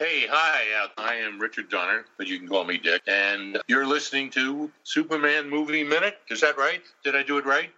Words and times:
Hey, 0.00 0.28
hi. 0.30 0.62
Uh, 0.84 0.88
I 0.96 1.16
am 1.16 1.40
Richard 1.40 1.70
Donner, 1.70 2.04
but 2.18 2.28
you 2.28 2.38
can 2.38 2.46
call 2.46 2.62
me 2.62 2.78
Dick. 2.78 3.02
And 3.08 3.58
you're 3.66 3.84
listening 3.84 4.30
to 4.30 4.70
Superman 4.84 5.50
Movie 5.50 5.82
Minute. 5.82 6.18
Is 6.30 6.40
that 6.42 6.56
right? 6.56 6.82
Did 7.02 7.16
I 7.16 7.24
do 7.24 7.36
it 7.38 7.44
right? 7.44 7.72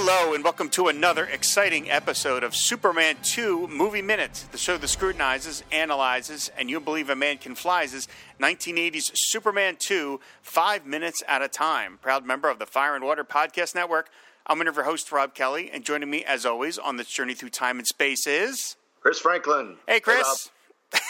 Hello, 0.00 0.32
and 0.32 0.44
welcome 0.44 0.68
to 0.70 0.86
another 0.86 1.24
exciting 1.24 1.90
episode 1.90 2.44
of 2.44 2.54
Superman 2.54 3.16
2 3.24 3.66
Movie 3.66 4.00
Minute, 4.00 4.44
the 4.52 4.56
show 4.56 4.78
that 4.78 4.86
scrutinizes, 4.86 5.64
analyzes, 5.72 6.52
and 6.56 6.70
you 6.70 6.78
believe 6.78 7.10
a 7.10 7.16
man 7.16 7.36
can 7.36 7.56
flies 7.56 8.06
1980s 8.40 9.10
Superman 9.16 9.74
2, 9.76 10.20
five 10.40 10.86
minutes 10.86 11.24
at 11.26 11.42
a 11.42 11.48
time. 11.48 11.98
Proud 12.00 12.24
member 12.24 12.48
of 12.48 12.60
the 12.60 12.64
Fire 12.64 12.94
and 12.94 13.04
Water 13.04 13.24
Podcast 13.24 13.74
Network. 13.74 14.08
I'm 14.46 14.58
one 14.58 14.68
of 14.68 14.76
your 14.76 14.84
host, 14.84 15.10
Rob 15.10 15.34
Kelly, 15.34 15.68
and 15.68 15.84
joining 15.84 16.08
me, 16.08 16.24
as 16.24 16.46
always, 16.46 16.78
on 16.78 16.96
this 16.96 17.08
journey 17.08 17.34
through 17.34 17.50
time 17.50 17.78
and 17.78 17.86
space 17.86 18.24
is. 18.24 18.76
Chris 19.00 19.18
Franklin. 19.18 19.78
Hey, 19.88 19.98
Chris. 19.98 20.50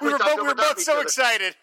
we 0.00 0.12
were 0.12 0.18
both, 0.18 0.36
we 0.36 0.46
were 0.46 0.54
both 0.54 0.80
so 0.80 1.00
excited. 1.00 1.54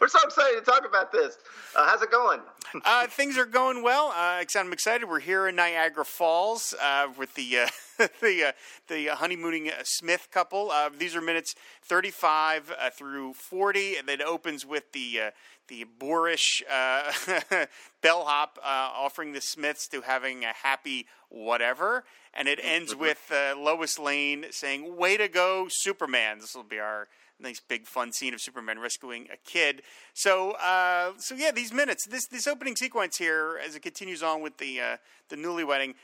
we're 0.00 0.08
so 0.08 0.18
excited 0.24 0.64
to 0.64 0.64
talk 0.64 0.86
about 0.86 1.12
this. 1.12 1.38
Uh, 1.74 1.86
how's 1.86 2.02
it 2.02 2.10
going? 2.10 2.40
uh, 2.84 3.06
things 3.06 3.38
are 3.38 3.46
going 3.46 3.82
well. 3.82 4.08
Uh, 4.08 4.44
I'm 4.56 4.72
excited. 4.72 5.08
We're 5.08 5.20
here 5.20 5.48
in 5.48 5.56
Niagara 5.56 6.04
Falls 6.04 6.74
uh, 6.82 7.08
with 7.16 7.34
the 7.34 7.58
uh, 7.58 7.68
the 8.20 8.44
uh, 8.48 8.52
the 8.88 9.06
honeymooning 9.08 9.70
Smith 9.84 10.28
couple. 10.30 10.72
these 10.98 11.16
are 11.16 11.20
minutes 11.20 11.54
35 11.84 12.72
through 12.94 13.34
40, 13.34 13.96
and 13.96 14.08
it 14.08 14.20
opens 14.22 14.66
with 14.66 14.92
the 14.92 15.32
the 15.68 15.84
boorish 15.98 16.62
bellhop 18.02 18.58
offering 18.62 19.32
the 19.32 19.40
Smiths 19.40 19.88
to 19.88 20.02
having 20.02 20.44
a 20.44 20.52
happy 20.52 21.06
whatever 21.28 22.04
and 22.34 22.48
it 22.48 22.58
ends 22.62 22.94
with 22.94 23.30
uh, 23.30 23.54
Lois 23.58 23.98
Lane 23.98 24.46
saying, 24.50 24.96
"Way 24.96 25.16
to 25.16 25.28
go, 25.28 25.66
Superman!" 25.68 26.38
This 26.38 26.54
will 26.54 26.62
be 26.62 26.78
our 26.78 27.08
nice 27.38 27.60
big 27.60 27.86
fun 27.86 28.12
scene 28.12 28.32
of 28.32 28.40
Superman 28.40 28.78
rescuing 28.78 29.28
a 29.32 29.36
kid. 29.36 29.82
So, 30.14 30.52
uh, 30.52 31.12
so 31.18 31.34
yeah, 31.34 31.50
these 31.50 31.72
minutes, 31.72 32.06
this 32.06 32.26
this 32.26 32.46
opening 32.46 32.76
sequence 32.76 33.18
here, 33.18 33.58
as 33.64 33.74
it 33.74 33.80
continues 33.80 34.22
on 34.22 34.40
with 34.40 34.58
the 34.58 34.80
uh, 34.80 34.96
the 35.28 35.36
newly 35.36 35.64
wedding, 35.64 35.94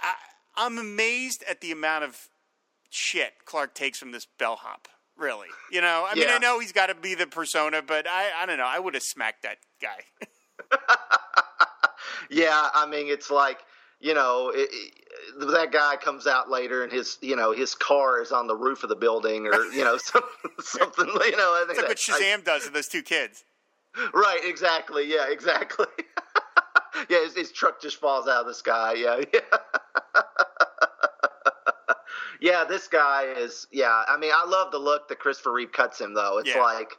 I, 0.00 0.14
I'm 0.56 0.78
amazed 0.78 1.44
at 1.48 1.60
the 1.60 1.72
amount 1.72 2.04
of 2.04 2.28
shit 2.90 3.44
Clark 3.44 3.74
takes 3.74 3.98
from 3.98 4.12
this 4.12 4.26
bellhop. 4.38 4.88
Really, 5.18 5.48
you 5.72 5.80
know, 5.80 6.06
I 6.08 6.14
mean, 6.14 6.28
I 6.28 6.38
know 6.38 6.60
he's 6.60 6.72
got 6.72 6.86
to 6.86 6.94
be 6.94 7.14
the 7.14 7.26
persona, 7.26 7.82
but 7.82 8.06
I, 8.08 8.30
I 8.40 8.46
don't 8.46 8.56
know. 8.56 8.68
I 8.68 8.78
would 8.78 8.94
have 8.94 9.02
smacked 9.02 9.42
that 9.42 9.58
guy. 9.82 9.98
yeah, 12.30 12.68
I 12.72 12.86
mean, 12.86 13.08
it's 13.08 13.30
like 13.30 13.58
you 14.00 14.14
know, 14.14 14.52
it, 14.54 14.68
it, 14.70 15.50
that 15.52 15.72
guy 15.72 15.96
comes 15.96 16.26
out 16.26 16.50
later 16.50 16.84
and 16.84 16.92
his, 16.92 17.18
you 17.20 17.36
know, 17.36 17.52
his 17.52 17.74
car 17.74 18.22
is 18.22 18.32
on 18.32 18.46
the 18.46 18.54
roof 18.54 18.82
of 18.82 18.88
the 18.88 18.96
building 18.96 19.46
or, 19.46 19.64
you 19.72 19.84
know, 19.84 19.96
some, 20.02 20.22
something, 20.60 21.06
you 21.06 21.36
know. 21.36 21.52
I 21.52 21.64
think 21.66 21.78
it's 21.80 22.08
like 22.08 22.18
what 22.18 22.22
Shazam 22.22 22.40
I, 22.40 22.42
does 22.42 22.64
to 22.66 22.70
those 22.70 22.88
two 22.88 23.02
kids. 23.02 23.44
Right, 24.14 24.40
exactly. 24.44 25.10
Yeah, 25.10 25.26
exactly. 25.28 25.86
yeah, 27.10 27.24
his, 27.24 27.34
his, 27.34 27.52
truck 27.52 27.80
just 27.80 27.96
falls 27.96 28.28
out 28.28 28.42
of 28.42 28.46
the 28.46 28.54
sky. 28.54 28.94
Yeah, 28.94 29.22
yeah. 29.34 29.40
Yeah, 32.40 32.64
this 32.64 32.88
guy 32.88 33.24
is, 33.36 33.66
yeah. 33.70 34.02
I 34.06 34.16
mean, 34.18 34.32
I 34.34 34.46
love 34.46 34.72
the 34.72 34.78
look 34.78 35.08
that 35.08 35.18
Christopher 35.18 35.52
Reeve 35.52 35.72
cuts 35.72 36.00
him, 36.00 36.14
though. 36.14 36.38
It's 36.38 36.48
yeah. 36.48 36.60
like, 36.60 36.92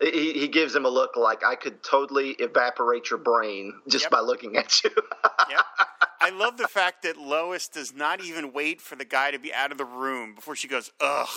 he, 0.00 0.32
he 0.32 0.48
gives 0.48 0.74
him 0.74 0.84
a 0.84 0.88
look 0.88 1.16
like 1.16 1.44
I 1.44 1.56
could 1.56 1.82
totally 1.82 2.30
evaporate 2.38 3.10
your 3.10 3.18
brain 3.18 3.74
just 3.88 4.04
yep. 4.04 4.10
by 4.10 4.20
looking 4.20 4.56
at 4.56 4.82
you. 4.84 4.90
yep. 5.50 5.60
I 6.20 6.30
love 6.30 6.56
the 6.56 6.68
fact 6.68 7.02
that 7.02 7.16
Lois 7.16 7.68
does 7.68 7.94
not 7.94 8.22
even 8.22 8.52
wait 8.52 8.80
for 8.80 8.96
the 8.96 9.04
guy 9.04 9.30
to 9.30 9.38
be 9.38 9.52
out 9.52 9.72
of 9.72 9.78
the 9.78 9.84
room 9.84 10.34
before 10.34 10.56
she 10.56 10.68
goes, 10.68 10.90
ugh. 11.00 11.28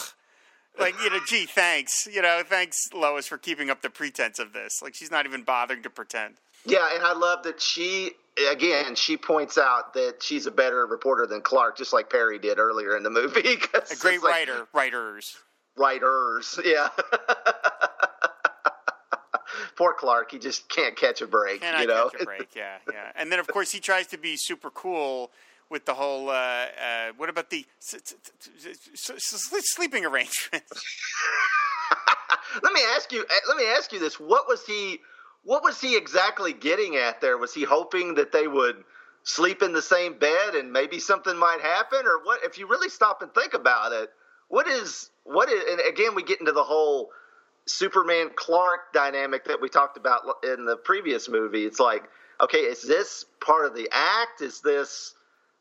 Like, 0.79 0.95
you 1.03 1.09
know, 1.09 1.19
gee, 1.28 1.45
thanks. 1.45 2.07
You 2.12 2.22
know, 2.22 2.41
thanks, 2.45 2.78
Lois, 2.94 3.28
for 3.28 3.38
keeping 3.38 3.69
up 3.69 3.81
the 3.81 3.89
pretense 3.89 4.39
of 4.39 4.53
this. 4.53 4.81
Like, 4.81 4.95
she's 4.95 5.12
not 5.12 5.25
even 5.25 5.44
bothering 5.44 5.83
to 5.83 5.89
pretend. 5.89 6.35
Yeah, 6.66 6.90
and 6.94 7.04
I 7.04 7.14
love 7.14 7.44
that 7.44 7.62
she, 7.62 8.12
again, 8.52 8.96
she 8.96 9.18
points 9.18 9.58
out 9.58 9.94
that 9.96 10.22
she's 10.22 10.46
a 10.46 10.52
better 10.52 10.86
reporter 10.86 11.26
than 11.26 11.42
Clark, 11.42 11.78
just 11.78 11.94
like 11.94 12.10
Perry 12.10 12.40
did 12.40 12.60
earlier 12.60 12.96
in 12.96 13.04
the 13.04 13.10
movie. 13.10 13.42
A 13.74 13.96
great 14.00 14.22
writer, 14.22 14.68
writers. 14.74 15.38
Writers, 15.76 16.60
yeah. 16.64 16.90
poor 19.76 19.94
Clark, 19.94 20.32
he 20.32 20.40
just 20.40 20.70
can't 20.70 20.96
catch 20.96 21.22
a 21.22 21.28
break. 21.28 21.62
Cannot 21.62 21.82
you 21.82 21.88
know, 21.88 22.10
catch 22.10 22.22
a 22.22 22.26
break. 22.26 22.56
Yeah, 22.56 22.78
yeah. 22.92 23.12
And 23.16 23.32
then 23.32 23.40
of 23.40 23.48
course 23.48 23.72
he 23.72 23.80
tries 23.80 24.08
to 24.08 24.18
be 24.18 24.36
super 24.38 24.70
cool 24.70 25.32
with 25.70 25.86
the 25.86 25.94
whole. 25.94 26.30
Uh, 26.30 26.34
uh, 26.34 27.12
what 27.18 27.30
about 27.30 27.50
the 27.50 27.66
sleeping 28.94 30.06
arrangements? 30.06 30.84
let 32.62 32.74
me 32.74 32.82
ask 32.96 33.12
you. 33.12 33.22
Eh, 33.22 33.40
let 33.48 33.58
me 33.58 33.66
ask 33.66 33.92
you 33.92 34.00
this: 34.00 34.20
What 34.20 34.48
was 34.48 34.64
he? 34.66 35.00
What 35.44 35.63
was 35.63 35.81
he 35.81 35.97
exactly 35.97 36.53
getting 36.53 36.96
at 36.96 37.22
there? 37.22 37.38
Was 37.38 37.53
he 37.53 37.63
hoping 37.63 38.16
that 38.16 38.31
they 38.31 38.47
would? 38.47 38.84
sleep 39.24 39.62
in 39.62 39.72
the 39.72 39.81
same 39.84 40.18
bed 40.18 40.56
and 40.56 40.74
maybe 40.74 41.00
something 41.00 41.38
might 41.38 41.62
happen 41.62 42.00
or 42.07 42.24
what 42.24 42.44
if 42.44 42.57
you 42.57 42.68
really 42.68 42.90
stop 42.90 43.22
and 43.22 43.31
think 43.35 43.53
about 43.53 43.91
it 43.91 44.09
what 44.47 44.68
is 44.68 45.12
what 45.25 45.47
is 45.47 45.63
and 45.69 45.80
again 45.88 46.16
we 46.16 46.24
get 46.24 46.40
into 46.40 46.51
the 46.51 46.63
whole 46.63 47.12
Superman 47.66 48.31
Clark 48.35 48.94
dynamic 48.94 49.46
that 49.46 49.62
we 49.62 49.69
talked 49.69 49.97
about 49.97 50.22
in 50.44 50.66
the 50.66 50.78
previous 50.78 51.30
movie. 51.30 51.66
It's 51.66 51.80
like, 51.80 52.03
okay, 52.41 52.59
is 52.59 52.81
this 52.81 53.25
part 53.40 53.66
of 53.66 53.75
the 53.75 53.88
act? 53.91 54.41
Is 54.41 54.62
this, 54.62 55.13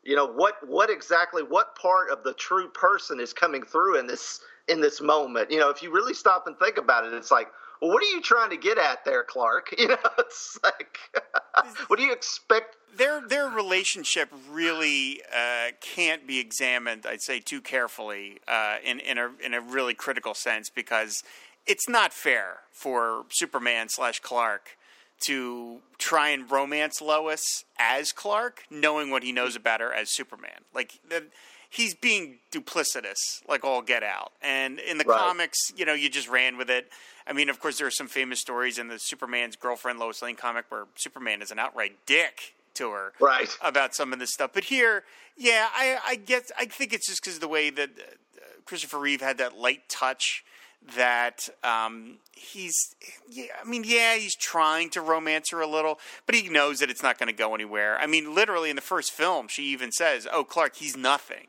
you 0.03 0.15
know, 0.15 0.25
what 0.25 0.55
what 0.67 0.89
exactly 0.89 1.43
what 1.43 1.75
part 1.75 2.09
of 2.09 2.23
the 2.23 2.33
true 2.33 2.69
person 2.69 3.19
is 3.19 3.33
coming 3.33 3.63
through 3.63 3.99
in 3.99 4.07
this 4.07 4.41
in 4.67 4.81
this 4.81 4.99
moment? 4.99 5.51
You 5.51 5.59
know, 5.59 5.69
if 5.69 5.83
you 5.83 5.91
really 5.91 6.13
stop 6.13 6.47
and 6.47 6.57
think 6.57 6.77
about 6.77 7.05
it, 7.05 7.13
it's 7.13 7.31
like, 7.31 7.47
well, 7.81 7.91
what 7.91 8.03
are 8.03 8.15
you 8.15 8.21
trying 8.21 8.51
to 8.51 8.57
get 8.57 8.77
at 8.77 9.03
there, 9.05 9.23
Clark? 9.23 9.73
You 9.81 9.87
know, 9.87 9.97
it's 10.19 10.59
like, 10.63 10.99
what 11.87 11.97
do 11.97 12.05
you 12.05 12.13
expect? 12.13 12.75
Their 12.95 13.25
their 13.27 13.47
relationship 13.47 14.29
really 14.49 15.21
uh, 15.33 15.71
can't 15.81 16.27
be 16.27 16.39
examined, 16.39 17.05
I'd 17.07 17.21
say, 17.21 17.39
too 17.39 17.61
carefully 17.61 18.39
uh, 18.47 18.75
in 18.83 18.99
in 18.99 19.17
a 19.17 19.31
in 19.43 19.53
a 19.55 19.61
really 19.61 19.95
critical 19.95 20.35
sense 20.35 20.69
because 20.69 21.23
it's 21.65 21.89
not 21.89 22.13
fair 22.13 22.57
for 22.71 23.23
Superman 23.31 23.87
slash 23.89 24.19
Clark 24.19 24.77
to 25.21 25.79
try 25.97 26.29
and 26.29 26.49
romance 26.51 27.01
Lois 27.01 27.63
as 27.79 28.11
Clark, 28.11 28.63
knowing 28.69 29.09
what 29.09 29.23
he 29.23 29.31
knows 29.31 29.55
about 29.55 29.79
her 29.79 29.93
as 29.93 30.13
Superman. 30.13 30.65
Like 30.73 30.99
he's 31.71 31.95
being 31.95 32.35
duplicitous, 32.51 33.41
like 33.47 33.63
all 33.63 33.81
get 33.81 34.03
out. 34.03 34.33
And 34.41 34.77
in 34.77 34.97
the 34.97 35.05
right. 35.05 35.17
comics, 35.17 35.71
you 35.75 35.85
know, 35.85 35.93
you 35.93 36.09
just 36.09 36.29
ran 36.29 36.57
with 36.57 36.69
it. 36.69 36.91
I 37.25 37.33
mean, 37.33 37.49
of 37.49 37.59
course, 37.59 37.77
there 37.77 37.87
are 37.87 37.91
some 37.91 38.07
famous 38.07 38.39
stories 38.39 38.77
in 38.77 38.89
the 38.89 38.99
Superman's 38.99 39.55
girlfriend 39.55 39.97
Lois 39.97 40.21
Lane 40.21 40.35
comic 40.35 40.65
where 40.69 40.85
Superman 40.95 41.41
is 41.41 41.49
an 41.49 41.59
outright 41.59 41.95
dick 42.05 42.55
to 42.75 42.91
her, 42.91 43.13
right? 43.19 43.49
About 43.61 43.95
some 43.95 44.13
of 44.13 44.19
this 44.19 44.33
stuff. 44.33 44.51
But 44.53 44.65
here, 44.65 45.03
yeah, 45.37 45.67
I, 45.73 45.97
I 46.05 46.15
get. 46.15 46.51
I 46.57 46.65
think 46.65 46.93
it's 46.93 47.07
just 47.07 47.23
because 47.23 47.35
of 47.35 47.41
the 47.41 47.47
way 47.47 47.69
that 47.69 47.89
uh, 47.89 48.41
Christopher 48.65 48.99
Reeve 48.99 49.21
had 49.21 49.37
that 49.37 49.57
light 49.57 49.87
touch 49.87 50.43
that 50.95 51.47
um, 51.63 52.17
he's, 52.31 52.95
yeah, 53.29 53.45
I 53.63 53.69
mean, 53.69 53.83
yeah, 53.85 54.15
he's 54.15 54.35
trying 54.35 54.89
to 54.91 55.01
romance 55.01 55.51
her 55.51 55.61
a 55.61 55.67
little, 55.67 55.99
but 56.25 56.33
he 56.33 56.49
knows 56.49 56.79
that 56.79 56.89
it's 56.89 57.03
not 57.03 57.19
going 57.19 57.27
to 57.27 57.33
go 57.33 57.53
anywhere. 57.53 57.99
I 57.99 58.07
mean, 58.07 58.33
literally 58.33 58.71
in 58.71 58.75
the 58.75 58.81
first 58.81 59.11
film, 59.11 59.47
she 59.47 59.63
even 59.65 59.91
says, 59.91 60.27
"Oh, 60.31 60.43
Clark, 60.43 60.77
he's 60.77 60.97
nothing." 60.97 61.47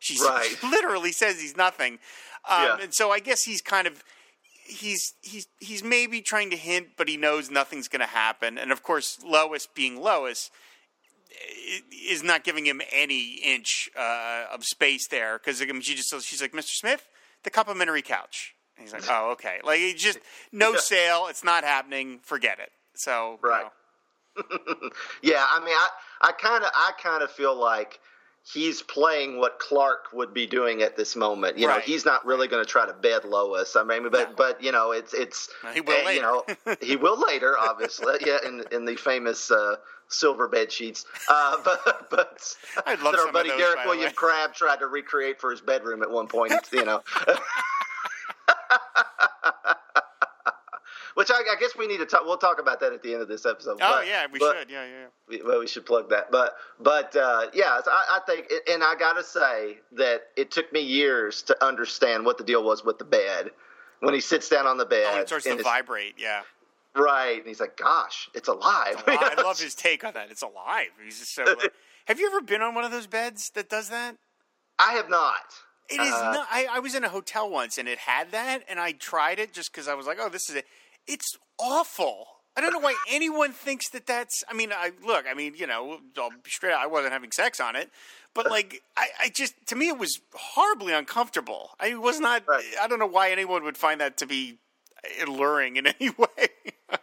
She, 0.00 0.18
right. 0.22 0.44
she 0.44 0.66
literally 0.66 1.12
says 1.12 1.40
he's 1.40 1.56
nothing, 1.56 1.98
um, 2.48 2.62
yeah. 2.62 2.76
and 2.82 2.94
so 2.94 3.10
I 3.10 3.20
guess 3.20 3.42
he's 3.44 3.60
kind 3.60 3.86
of 3.86 4.02
he's 4.64 5.14
he's 5.22 5.46
he's 5.60 5.84
maybe 5.84 6.20
trying 6.20 6.50
to 6.50 6.56
hint, 6.56 6.88
but 6.96 7.08
he 7.08 7.16
knows 7.16 7.50
nothing's 7.50 7.86
going 7.86 8.00
to 8.00 8.06
happen. 8.06 8.58
And 8.58 8.72
of 8.72 8.82
course, 8.82 9.18
Lois 9.24 9.66
being 9.66 10.00
Lois 10.00 10.50
is 12.10 12.22
not 12.22 12.42
giving 12.42 12.66
him 12.66 12.80
any 12.92 13.40
inch 13.44 13.88
uh, 13.96 14.46
of 14.52 14.64
space 14.64 15.06
there 15.08 15.38
because 15.38 15.62
I 15.62 15.66
mean, 15.66 15.82
she 15.82 15.94
just 15.94 16.10
she's 16.22 16.42
like, 16.42 16.52
Mr. 16.52 16.70
Smith, 16.70 17.06
the 17.44 17.50
complimentary 17.50 18.02
couch 18.02 18.54
he's 18.80 18.92
like, 18.92 19.04
oh, 19.08 19.30
okay. 19.32 19.60
Like, 19.64 19.78
he 19.78 19.94
just, 19.94 20.18
no 20.52 20.76
sale. 20.76 21.26
It's 21.28 21.44
not 21.44 21.64
happening. 21.64 22.20
Forget 22.22 22.58
it. 22.58 22.70
So, 22.94 23.38
right. 23.42 23.66
You 24.36 24.44
know. 24.50 24.90
yeah. 25.22 25.46
I 25.50 25.60
mean, 25.60 25.74
I, 25.74 25.88
I 26.22 26.32
kind 26.32 26.64
of, 26.64 26.70
I 26.74 26.92
kind 27.00 27.22
of 27.22 27.30
feel 27.30 27.58
like 27.58 28.00
he's 28.52 28.82
playing 28.82 29.38
what 29.38 29.58
Clark 29.58 30.12
would 30.12 30.32
be 30.34 30.46
doing 30.46 30.82
at 30.82 30.96
this 30.96 31.16
moment. 31.16 31.58
You 31.58 31.66
know, 31.66 31.78
he's 31.78 32.04
not 32.04 32.24
really 32.24 32.48
going 32.48 32.64
to 32.64 32.68
try 32.70 32.86
to 32.86 32.92
bed 32.92 33.24
Lois. 33.24 33.76
I 33.76 33.84
mean, 33.84 34.02
but 34.10 34.30
No. 34.30 34.34
but 34.36 34.62
you 34.62 34.72
know, 34.72 34.92
it's 34.92 35.14
it's 35.14 35.48
he 35.72 35.80
will 35.80 36.06
eh, 36.08 36.12
you 36.12 36.22
know 36.22 36.44
he 36.80 36.96
will 36.96 37.20
later, 37.28 37.56
obviously, 37.58 38.14
yeah, 38.26 38.38
in 38.46 38.64
in 38.72 38.84
the 38.84 38.96
famous 38.96 39.50
uh, 39.50 39.76
silver 40.08 40.48
bed 40.48 40.70
sheets. 40.72 41.04
Uh, 41.28 41.56
but 41.64 42.08
but 42.10 42.56
I'd 42.86 43.00
love 43.00 43.12
that 43.12 43.26
our 43.26 43.32
buddy 43.32 43.50
those, 43.50 43.58
Derek 43.58 43.84
William 43.84 44.06
way. 44.06 44.12
Crabb 44.12 44.54
tried 44.54 44.80
to 44.80 44.86
recreate 44.86 45.40
for 45.40 45.50
his 45.50 45.60
bedroom 45.60 46.02
at 46.02 46.10
one 46.10 46.26
point. 46.26 46.52
You 46.72 46.84
know. 46.84 47.02
Which 51.20 51.30
I, 51.30 51.40
I 51.52 51.56
guess 51.60 51.76
we 51.76 51.86
need 51.86 51.98
to 51.98 52.06
talk. 52.06 52.22
We'll 52.24 52.38
talk 52.38 52.58
about 52.58 52.80
that 52.80 52.94
at 52.94 53.02
the 53.02 53.12
end 53.12 53.20
of 53.20 53.28
this 53.28 53.44
episode. 53.44 53.72
Oh 53.82 53.98
but- 53.98 54.06
yeah, 54.06 54.26
we 54.32 54.38
but- 54.38 54.56
should. 54.58 54.70
Yeah, 54.70 54.84
yeah. 54.86 54.90
yeah. 55.02 55.06
we- 55.28 55.42
well, 55.42 55.60
we 55.60 55.66
should 55.66 55.84
plug 55.84 56.08
that. 56.08 56.30
But 56.30 56.54
but 56.80 57.14
uh, 57.14 57.48
yeah, 57.52 57.78
so 57.84 57.90
I, 57.90 58.16
I 58.16 58.20
think, 58.26 58.46
and 58.70 58.82
I 58.82 58.94
gotta 58.94 59.22
say 59.22 59.78
that 59.92 60.22
it 60.36 60.50
took 60.50 60.72
me 60.72 60.80
years 60.80 61.42
to 61.42 61.64
understand 61.64 62.24
what 62.24 62.38
the 62.38 62.44
deal 62.44 62.64
was 62.64 62.82
with 62.84 62.96
the 62.98 63.04
bed. 63.04 63.50
When 64.00 64.14
he 64.14 64.20
sits 64.20 64.48
down 64.48 64.66
on 64.66 64.78
the 64.78 64.86
bed, 64.86 65.04
Oh, 65.10 65.20
it 65.20 65.26
starts 65.28 65.44
to 65.44 65.50
it's- 65.50 65.62
vibrate. 65.64 66.14
Yeah. 66.16 66.40
right, 66.96 67.36
and 67.36 67.46
he's 67.46 67.60
like, 67.60 67.76
"Gosh, 67.76 68.30
it's 68.34 68.48
alive." 68.48 69.02
Well, 69.06 69.18
I 69.20 69.34
love 69.42 69.60
his 69.66 69.74
take 69.74 70.02
on 70.04 70.14
that. 70.14 70.30
It's 70.30 70.40
alive. 70.42 70.88
He's 71.04 71.18
just 71.18 71.34
so. 71.34 71.44
Uh, 71.44 71.54
have 72.06 72.18
you 72.18 72.26
ever 72.28 72.40
been 72.40 72.62
on 72.62 72.74
one 72.74 72.84
of 72.84 72.90
those 72.92 73.06
beds 73.06 73.50
that 73.56 73.68
does 73.68 73.90
that? 73.90 74.16
I 74.78 74.92
have 74.94 75.10
not. 75.10 75.36
It 75.90 76.00
is 76.00 76.12
Uh, 76.12 76.32
not. 76.32 76.48
I, 76.50 76.66
I 76.70 76.78
was 76.78 76.94
in 76.94 77.04
a 77.04 77.08
hotel 77.08 77.50
once 77.50 77.76
and 77.76 77.88
it 77.88 77.98
had 77.98 78.30
that, 78.30 78.60
and 78.68 78.78
I 78.80 78.92
tried 78.92 79.38
it 79.40 79.52
just 79.52 79.72
because 79.72 79.86
I 79.88 79.94
was 79.94 80.06
like, 80.06 80.18
"Oh, 80.20 80.28
this 80.30 80.48
is 80.48 80.56
it." 80.56 80.64
It's 81.10 81.36
awful. 81.58 82.26
I 82.56 82.60
don't 82.60 82.72
know 82.72 82.78
why 82.78 82.94
anyone 83.08 83.52
thinks 83.52 83.88
that 83.90 84.06
that's. 84.06 84.44
I 84.48 84.54
mean, 84.54 84.70
I 84.72 84.92
look. 85.04 85.24
I 85.28 85.34
mean, 85.34 85.54
you 85.56 85.66
know, 85.66 85.98
I'll 86.16 86.30
be 86.30 86.50
straight. 86.50 86.72
out, 86.72 86.80
I 86.80 86.86
wasn't 86.86 87.12
having 87.12 87.32
sex 87.32 87.58
on 87.58 87.74
it, 87.74 87.90
but 88.34 88.48
like, 88.48 88.80
I, 88.96 89.08
I 89.22 89.28
just 89.28 89.54
to 89.66 89.76
me 89.76 89.88
it 89.88 89.98
was 89.98 90.20
horribly 90.34 90.92
uncomfortable. 90.92 91.70
I 91.80 91.94
was 91.94 92.20
not. 92.20 92.46
Right. 92.46 92.64
I 92.80 92.86
don't 92.86 92.98
know 92.98 93.06
why 93.06 93.30
anyone 93.30 93.64
would 93.64 93.76
find 93.76 94.00
that 94.00 94.18
to 94.18 94.26
be 94.26 94.58
alluring 95.22 95.76
in 95.76 95.86
any 96.00 96.10
way. 96.10 96.48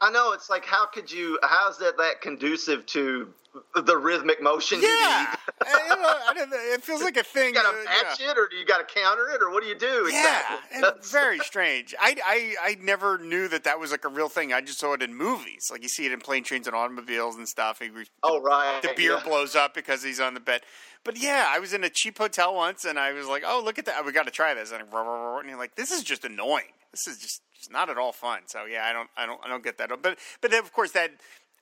I 0.01 0.11
know 0.11 0.33
it's 0.33 0.49
like, 0.49 0.65
how 0.65 0.85
could 0.85 1.11
you? 1.11 1.39
How's 1.43 1.77
that 1.79 1.97
that 1.97 2.21
conducive 2.21 2.85
to 2.87 3.33
the 3.75 3.97
rhythmic 3.97 4.41
motion? 4.41 4.81
you 4.81 4.87
yeah? 4.87 5.35
I 5.61 6.33
don't 6.35 6.49
know, 6.49 6.57
it 6.57 6.83
feels 6.83 7.01
like 7.01 7.17
a 7.17 7.23
thing. 7.23 7.49
You 7.49 7.61
got 7.61 7.71
to 7.71 7.83
match 7.83 8.19
yeah. 8.19 8.31
it, 8.31 8.37
or 8.37 8.47
do 8.47 8.55
you 8.55 8.65
got 8.65 8.87
to 8.87 8.93
counter 8.93 9.29
it, 9.29 9.41
or 9.41 9.51
what 9.51 9.63
do 9.63 9.69
you 9.69 9.77
do 9.77 10.09
Yeah, 10.11 10.59
exactly? 10.71 11.01
very 11.09 11.39
strange. 11.39 11.95
I, 11.99 12.15
I 12.25 12.55
I 12.61 12.77
never 12.81 13.17
knew 13.17 13.47
that 13.47 13.63
that 13.63 13.79
was 13.79 13.91
like 13.91 14.05
a 14.05 14.09
real 14.09 14.29
thing. 14.29 14.53
I 14.53 14.61
just 14.61 14.79
saw 14.79 14.93
it 14.93 15.01
in 15.01 15.15
movies. 15.15 15.69
Like 15.71 15.83
you 15.83 15.89
see 15.89 16.05
it 16.05 16.11
in 16.11 16.19
plane, 16.19 16.43
trains, 16.43 16.67
and 16.67 16.75
automobiles 16.75 17.35
and 17.35 17.47
stuff. 17.47 17.79
He, 17.79 17.89
oh 18.23 18.41
right, 18.41 18.81
the 18.81 18.93
beer 18.95 19.13
yeah. 19.13 19.23
blows 19.23 19.55
up 19.55 19.73
because 19.73 20.03
he's 20.03 20.19
on 20.19 20.33
the 20.33 20.39
bed. 20.39 20.61
But 21.03 21.17
yeah, 21.17 21.45
I 21.47 21.59
was 21.59 21.73
in 21.73 21.83
a 21.83 21.89
cheap 21.89 22.17
hotel 22.17 22.55
once, 22.55 22.85
and 22.85 22.99
I 22.99 23.13
was 23.13 23.27
like, 23.27 23.43
"Oh, 23.45 23.61
look 23.63 23.79
at 23.79 23.85
that! 23.85 24.05
We 24.05 24.11
got 24.11 24.25
to 24.25 24.31
try 24.31 24.53
this." 24.53 24.71
And, 24.71 24.81
and 24.81 25.49
you're 25.49 25.57
like, 25.57 25.75
"This 25.75 25.91
is 25.91 26.03
just 26.03 26.25
annoying. 26.25 26.73
This 26.91 27.07
is 27.07 27.17
just, 27.19 27.41
just 27.55 27.71
not 27.71 27.89
at 27.89 27.97
all 27.97 28.11
fun." 28.11 28.41
So 28.47 28.65
yeah, 28.65 28.85
I 28.85 28.93
don't, 28.93 29.09
I 29.17 29.25
don't, 29.25 29.39
I 29.43 29.47
don't 29.47 29.63
get 29.63 29.77
that. 29.77 29.89
But 30.01 30.17
but 30.41 30.53
of 30.53 30.73
course 30.73 30.91
that 30.91 31.11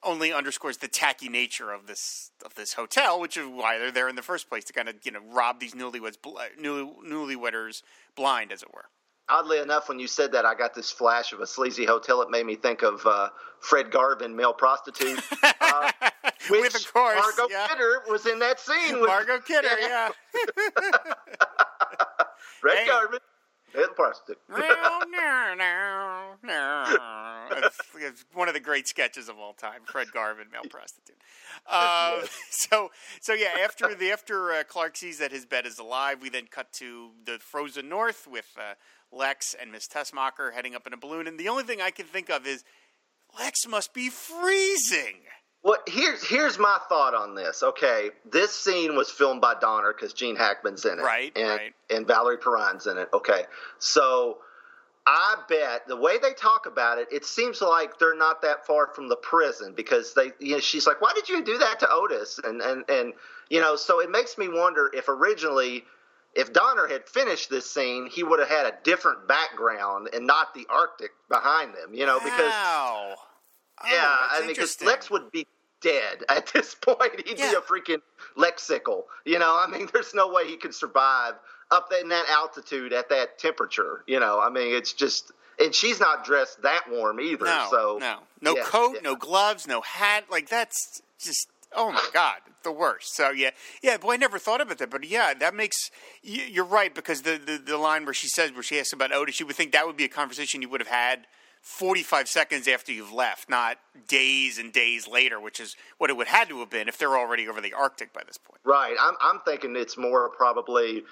only 0.04 0.32
underscores 0.32 0.78
the 0.78 0.88
tacky 0.88 1.30
nature 1.30 1.72
of 1.72 1.88
this 1.88 2.32
of 2.46 2.54
this 2.56 2.74
hotel, 2.74 3.20
which 3.20 3.38
is 3.38 3.48
why 3.48 3.78
they're 3.78 3.92
there 3.92 4.08
in 4.10 4.16
the 4.16 4.22
first 4.22 4.50
place 4.50 4.64
to 4.66 4.74
kind 4.74 4.88
of 4.88 4.96
you 5.04 5.12
know 5.12 5.22
rob 5.32 5.60
these 5.60 5.74
newlyweds, 5.74 6.22
bl- 6.22 6.38
new, 6.60 6.96
newlyweders 7.06 7.82
blind, 8.16 8.52
as 8.52 8.62
it 8.62 8.74
were. 8.74 8.86
Oddly 9.28 9.58
enough, 9.58 9.90
when 9.90 10.00
you 10.00 10.06
said 10.06 10.32
that, 10.34 10.46
I 10.46 10.54
got 10.54 10.76
this 10.76 10.92
flash 10.92 11.34
of 11.34 11.40
a 11.40 11.48
sleazy 11.48 11.84
hotel. 11.84 12.22
It 12.22 12.30
made 12.30 12.46
me 12.46 12.56
think 12.56 12.84
of 12.84 13.04
uh, 13.08 13.30
Fred 13.60 13.90
Garvin, 13.90 14.36
male 14.36 14.54
prostitute, 14.54 15.20
uh, 15.44 15.92
which 16.48 16.62
With, 16.62 16.76
of 16.76 16.94
course, 16.94 17.18
Margot 17.20 17.48
yeah. 17.50 17.68
Kidder 17.68 18.04
was 18.08 18.28
in 18.28 18.38
that 18.38 18.60
scene 18.60 19.00
with 19.02 19.08
Margot 19.08 19.40
Kidder, 19.40 19.68
yeah. 19.82 20.10
Fred 22.62 22.78
Hey. 22.78 22.86
Garvin, 22.86 23.20
male 23.76 23.88
prostitute. 23.96 24.40
no, 24.50 24.58
no, 25.10 25.54
no, 25.58 26.36
no. 26.44 27.46
It's, 27.52 27.80
it's 28.00 28.26
one 28.34 28.48
of 28.48 28.54
the 28.54 28.60
great 28.60 28.88
sketches 28.88 29.30
of 29.30 29.38
all 29.38 29.54
time. 29.54 29.82
Fred 29.86 30.12
Garvin, 30.12 30.48
male 30.52 30.70
prostitute. 30.70 31.16
Uh, 31.68 32.22
so, 32.50 32.92
so 33.22 33.34
yeah. 33.34 33.48
After 33.64 33.96
the 33.96 34.12
after 34.12 34.52
uh, 34.52 34.64
Clark 34.68 34.98
sees 34.98 35.20
that 35.20 35.32
his 35.32 35.46
bed 35.46 35.66
is 35.66 35.80
alive, 35.80 36.22
we 36.22 36.30
then 36.30 36.48
cut 36.52 36.72
to 36.74 37.12
the 37.26 37.40
frozen 37.40 37.88
north 37.88 38.28
with 38.30 38.48
uh, 38.58 38.74
Lex 39.12 39.56
and 39.60 39.72
Miss 39.72 39.88
Tessmacher 39.88 40.54
heading 40.54 40.76
up 40.76 40.86
in 40.86 40.94
a 40.94 40.98
balloon. 40.98 41.28
And 41.28 41.40
the 41.40 41.48
only 41.48 41.64
thing 41.64 41.82
I 41.82 41.92
can 41.92 42.06
think 42.06 42.30
of 42.30 42.46
is 42.46 42.64
Lex 43.40 43.68
must 43.68 43.94
be 43.94 44.10
freezing. 44.10 45.22
Well, 45.66 45.80
here's 45.88 46.24
here's 46.24 46.60
my 46.60 46.78
thought 46.88 47.16
on 47.16 47.34
this. 47.34 47.64
Okay, 47.64 48.12
this 48.32 48.54
scene 48.54 48.96
was 48.96 49.10
filmed 49.10 49.42
by 49.42 49.56
Donner 49.60 49.92
because 49.94 50.14
Gene 50.14 50.36
Hackman's 50.36 50.86
in 50.86 51.00
it, 51.00 51.02
Right, 51.02 51.36
and, 51.36 51.50
right. 51.50 51.74
and 51.90 52.06
Valerie 52.06 52.38
Perrine's 52.38 52.86
in 52.86 53.00
it. 53.00 53.10
Okay, 53.12 53.46
so 53.80 54.38
I 55.08 55.38
bet 55.50 55.88
the 55.88 55.96
way 55.96 56.20
they 56.20 56.34
talk 56.34 56.68
about 56.68 57.00
it, 57.00 57.08
it 57.12 57.26
seems 57.26 57.64
like 57.64 57.98
they're 57.98 58.16
not 58.16 58.44
that 58.44 58.68
far 58.68 58.94
from 58.94 59.10
the 59.10 59.16
prison 59.16 59.74
because 59.76 60.14
they, 60.14 60.34
you 60.40 60.52
know, 60.52 60.60
she's 60.60 60.86
like, 60.86 61.02
"Why 61.02 61.14
did 61.16 61.30
you 61.30 61.44
do 61.44 61.58
that 61.58 61.80
to 61.80 61.88
Otis?" 61.90 62.40
And 62.44 62.62
and 62.62 62.86
and 62.88 63.14
you 63.50 63.60
know, 63.60 63.76
so 63.76 64.02
it 64.02 64.12
makes 64.12 64.38
me 64.38 64.48
wonder 64.48 64.92
if 64.94 65.10
originally. 65.10 65.84
If 66.36 66.52
Donner 66.52 66.86
had 66.86 67.08
finished 67.08 67.50
this 67.50 67.72
scene, 67.72 68.10
he 68.12 68.22
would 68.22 68.40
have 68.40 68.50
had 68.50 68.66
a 68.66 68.74
different 68.84 69.26
background 69.26 70.10
and 70.14 70.28
not 70.28 70.54
the 70.54 70.68
Arctic 70.70 71.12
behind 71.30 71.74
them, 71.74 71.94
you 71.94 72.06
know, 72.06 72.20
because 72.20 72.52
wow. 72.52 73.16
Oh, 73.82 73.88
yeah, 73.90 74.18
I 74.32 74.40
mean, 74.42 74.50
because. 74.50 74.82
Lex 74.82 75.10
would 75.10 75.32
be 75.32 75.48
dead 75.86 76.24
at 76.30 76.48
this 76.54 76.74
point. 76.76 77.28
He'd 77.28 77.38
Yeah. 77.40 77.52
be 77.52 77.56
a 77.58 77.62
freaking 77.62 78.02
lexical. 78.38 79.04
You 79.26 79.40
know, 79.40 79.56
I 79.60 79.68
mean, 79.68 79.88
there's 79.94 80.14
no 80.14 80.28
way 80.30 80.48
he 80.48 80.58
could 80.58 80.74
survive 80.74 81.34
up 81.72 81.92
in 82.02 82.10
that 82.10 82.26
altitude 82.30 82.94
at 82.94 83.10
that 83.10 83.38
temperature. 83.40 84.04
You 84.08 84.20
know, 84.20 84.40
I 84.40 84.50
mean, 84.50 84.74
it's 84.76 84.94
just, 84.94 85.32
and 85.60 85.74
she's 85.74 86.00
not 86.00 86.26
dressed 86.26 86.62
that 86.64 86.84
warm 86.90 87.20
either. 87.20 87.46
No, 87.46 87.68
so 87.70 87.98
no, 88.00 88.18
no 88.42 88.56
yeah, 88.58 88.64
coat, 88.64 88.96
yeah. 88.96 89.02
no 89.02 89.16
gloves, 89.16 89.68
no 89.68 89.82
hat. 89.82 90.26
Like 90.30 90.50
that's 90.50 91.02
just 91.20 91.48
oh 91.78 91.92
my 91.92 92.08
god, 92.14 92.38
the 92.64 92.72
worst. 92.72 93.16
So 93.16 93.30
yeah, 93.32 93.52
yeah. 93.82 93.98
Boy, 93.98 94.14
I 94.14 94.18
never 94.18 94.38
thought 94.38 94.62
about 94.62 94.78
that, 94.80 94.90
but 94.90 95.06
yeah, 95.08 95.34
that 95.34 95.56
makes 95.56 95.90
you're 96.22 96.66
right 96.66 96.94
because 96.94 97.22
the, 97.22 97.40
the 97.44 97.58
the 97.58 97.78
line 97.78 98.06
where 98.06 98.14
she 98.14 98.28
says 98.28 98.52
where 98.52 98.64
she 98.64 98.78
asks 98.80 98.94
about 98.94 99.12
Otis, 99.14 99.40
you 99.40 99.46
would 99.48 99.56
think 99.56 99.72
that 99.72 99.88
would 99.88 99.98
be 99.98 100.04
a 100.06 100.10
conversation 100.10 100.62
you 100.62 100.70
would 100.70 100.82
have 100.82 100.90
had. 100.90 101.26
45 101.66 102.30
seconds 102.30 102.68
after 102.68 102.92
you've 102.92 103.12
left, 103.12 103.50
not 103.50 103.80
days 104.08 104.60
and 104.60 104.72
days 104.72 105.08
later, 105.08 105.40
which 105.40 105.60
is 105.60 105.76
what 105.98 106.12
it 106.12 106.16
would 106.16 106.28
had 106.28 106.48
to 106.50 106.60
have 106.60 106.70
been 106.70 106.88
if 106.88 107.00
they're 107.00 107.18
already 107.18 107.48
over 107.48 107.60
the 107.60 107.74
Arctic 107.74 108.14
by 108.14 108.22
this 108.26 108.38
point. 108.38 108.62
Right. 108.64 108.96
I'm 109.02 109.16
I'm 109.20 109.40
thinking 109.42 109.76
it's 109.76 109.98
more 109.98 110.30
probably 110.30 111.04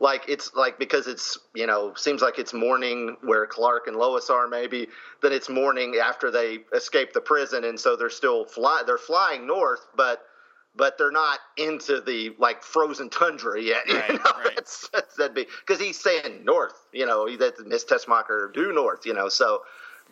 like 0.00 0.24
it's 0.26 0.54
like 0.54 0.76
because 0.76 1.06
it's 1.06 1.38
you 1.54 1.68
know 1.68 1.94
seems 1.94 2.20
like 2.20 2.40
it's 2.40 2.52
morning 2.52 3.16
where 3.22 3.46
Clark 3.46 3.86
and 3.86 3.96
Lois 3.96 4.28
are 4.28 4.48
maybe 4.48 4.88
that 5.22 5.30
it's 5.30 5.48
morning 5.48 5.94
after 6.02 6.32
they 6.32 6.58
escape 6.74 7.12
the 7.12 7.20
prison 7.20 7.62
and 7.62 7.78
so 7.78 7.94
they're 7.94 8.10
still 8.10 8.44
fly 8.44 8.82
they're 8.84 8.98
flying 8.98 9.46
north 9.46 9.86
but 9.96 10.24
but 10.74 10.98
they're 10.98 11.12
not 11.12 11.38
into 11.58 12.00
the 12.00 12.34
like 12.40 12.64
frozen 12.64 13.08
tundra 13.08 13.62
yet. 13.62 13.86
you 13.86 13.94
know? 13.94 14.00
right. 14.00 14.50
That's, 14.56 14.88
that's, 14.88 15.16
that'd 15.16 15.34
be 15.34 15.46
because 15.64 15.80
he's 15.80 16.00
saying 16.00 16.44
north. 16.44 16.88
You 16.92 17.06
know 17.06 17.34
that 17.36 17.64
Miss 17.68 17.84
Tessmacher 17.84 18.52
due 18.52 18.72
north. 18.72 19.06
You 19.06 19.14
know 19.14 19.28
so. 19.28 19.62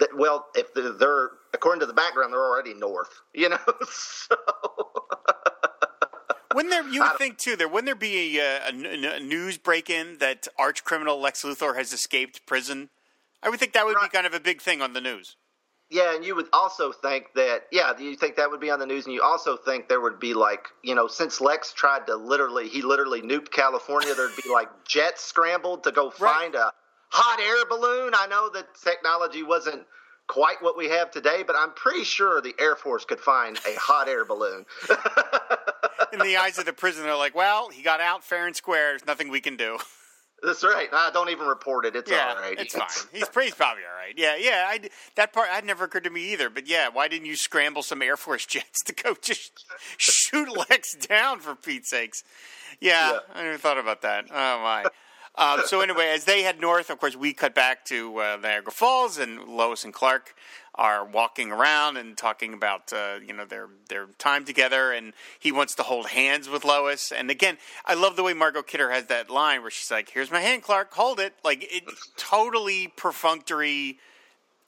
That, 0.00 0.16
well, 0.16 0.46
if 0.54 0.72
they're, 0.74 0.92
they're 0.92 1.30
according 1.54 1.80
to 1.80 1.86
the 1.86 1.92
background, 1.92 2.32
they're 2.32 2.44
already 2.44 2.74
north. 2.74 3.10
You 3.34 3.50
know, 3.50 3.58
so 3.88 4.36
Wouldn't 6.54 6.72
there? 6.72 6.88
You 6.88 7.02
would 7.02 7.18
think 7.18 7.38
too. 7.38 7.56
There 7.56 7.68
wouldn't 7.68 7.86
there 7.86 7.94
be 7.94 8.40
uh, 8.40 8.68
a 8.68 9.20
news 9.20 9.56
break-in 9.56 10.18
that 10.18 10.48
arch 10.58 10.82
criminal 10.82 11.20
Lex 11.20 11.44
Luthor 11.44 11.76
has 11.76 11.92
escaped 11.92 12.44
prison? 12.46 12.90
I 13.42 13.48
would 13.48 13.60
think 13.60 13.72
that 13.72 13.86
would 13.86 13.96
be 14.00 14.08
kind 14.08 14.26
of 14.26 14.34
a 14.34 14.40
big 14.40 14.60
thing 14.60 14.82
on 14.82 14.92
the 14.92 15.00
news. 15.00 15.36
Yeah, 15.90 16.14
and 16.14 16.24
you 16.24 16.36
would 16.36 16.46
also 16.52 16.92
think 16.92 17.26
that, 17.34 17.62
yeah, 17.72 17.98
you 17.98 18.14
think 18.14 18.36
that 18.36 18.48
would 18.48 18.60
be 18.60 18.70
on 18.70 18.78
the 18.78 18.86
news, 18.86 19.06
and 19.06 19.14
you 19.14 19.22
also 19.22 19.56
think 19.56 19.88
there 19.88 20.00
would 20.00 20.20
be 20.20 20.34
like, 20.34 20.66
you 20.84 20.94
know, 20.94 21.08
since 21.08 21.40
Lex 21.40 21.72
tried 21.72 22.06
to 22.06 22.14
literally, 22.14 22.68
he 22.68 22.82
literally 22.82 23.22
nuked 23.22 23.50
California, 23.50 24.14
there'd 24.14 24.36
be 24.36 24.48
like 24.52 24.68
jets 24.86 25.24
scrambled 25.24 25.82
to 25.84 25.90
go 25.90 26.12
Right. 26.20 26.52
find 26.52 26.54
a 26.54 26.72
hot 27.10 27.40
air 27.40 27.64
balloon. 27.68 28.12
I 28.18 28.26
know 28.26 28.48
that 28.50 28.66
technology 28.82 29.42
wasn't 29.42 29.82
quite 30.26 30.62
what 30.62 30.76
we 30.76 30.88
have 30.88 31.10
today, 31.10 31.42
but 31.46 31.56
I'm 31.56 31.72
pretty 31.72 32.04
sure 32.04 32.40
the 32.40 32.54
Air 32.58 32.76
Force 32.76 33.04
could 33.04 33.20
find 33.20 33.56
a 33.58 33.74
hot 33.78 34.08
air 34.08 34.24
balloon. 34.24 34.64
In 36.12 36.20
the 36.20 36.36
eyes 36.36 36.58
of 36.58 36.64
the 36.64 36.72
prison, 36.72 37.04
they're 37.04 37.16
like, 37.16 37.34
"Well, 37.34 37.68
he 37.68 37.82
got 37.82 38.00
out 38.00 38.24
fair 38.24 38.46
and 38.46 38.56
square. 38.56 38.90
There's 38.92 39.06
nothing 39.06 39.28
we 39.28 39.40
can 39.40 39.56
do." 39.56 39.78
That's 40.42 40.64
right. 40.64 40.88
Nah, 40.90 41.10
don't 41.10 41.28
even 41.28 41.46
report 41.46 41.84
it. 41.84 41.94
It's 41.94 42.10
yeah, 42.10 42.32
all 42.34 42.40
right. 42.40 42.58
it's 42.58 42.74
fine. 42.78 42.88
He's, 43.12 43.28
he's 43.28 43.54
probably 43.54 43.82
all 43.84 43.94
right. 43.94 44.14
Yeah, 44.16 44.36
yeah. 44.36 44.64
I, 44.68 44.88
that 45.16 45.34
part 45.34 45.48
had 45.50 45.66
never 45.66 45.84
occurred 45.84 46.04
to 46.04 46.10
me 46.10 46.32
either. 46.32 46.48
But 46.48 46.66
yeah, 46.66 46.88
why 46.88 47.08
didn't 47.08 47.26
you 47.26 47.36
scramble 47.36 47.82
some 47.82 48.00
Air 48.00 48.16
Force 48.16 48.46
jets 48.46 48.82
to 48.86 48.94
go 48.94 49.14
just 49.20 49.64
shoot 49.98 50.48
Lex 50.48 50.94
down 50.94 51.40
for 51.40 51.54
Pete's 51.54 51.90
sakes? 51.90 52.22
Yeah, 52.80 53.12
Yeah. 53.12 53.18
I 53.34 53.42
never 53.42 53.58
thought 53.58 53.76
about 53.78 54.00
that. 54.02 54.26
Oh 54.30 54.62
my. 54.62 54.86
Um, 55.36 55.62
so 55.64 55.80
anyway, 55.80 56.10
as 56.12 56.24
they 56.24 56.42
head 56.42 56.60
north, 56.60 56.90
of 56.90 56.98
course, 56.98 57.16
we 57.16 57.32
cut 57.32 57.54
back 57.54 57.84
to 57.86 58.18
uh, 58.18 58.38
Niagara 58.42 58.72
Falls, 58.72 59.16
and 59.18 59.44
Lois 59.44 59.84
and 59.84 59.94
Clark 59.94 60.34
are 60.74 61.04
walking 61.04 61.52
around 61.52 61.96
and 61.96 62.16
talking 62.16 62.52
about 62.52 62.92
uh, 62.92 63.18
you 63.24 63.32
know 63.32 63.44
their 63.44 63.68
their 63.88 64.06
time 64.18 64.44
together, 64.44 64.92
and 64.92 65.12
he 65.38 65.52
wants 65.52 65.74
to 65.76 65.82
hold 65.82 66.08
hands 66.08 66.48
with 66.48 66.64
Lois. 66.64 67.12
And 67.12 67.30
again, 67.30 67.58
I 67.84 67.94
love 67.94 68.16
the 68.16 68.22
way 68.22 68.34
Margot 68.34 68.62
Kidder 68.62 68.90
has 68.90 69.06
that 69.06 69.30
line 69.30 69.62
where 69.62 69.70
she's 69.70 69.90
like, 69.90 70.10
"Here's 70.10 70.30
my 70.30 70.40
hand, 70.40 70.62
Clark, 70.62 70.92
hold 70.94 71.20
it." 71.20 71.34
Like 71.44 71.62
it, 71.62 71.84
totally 72.16 72.88
perfunctory, 72.88 73.98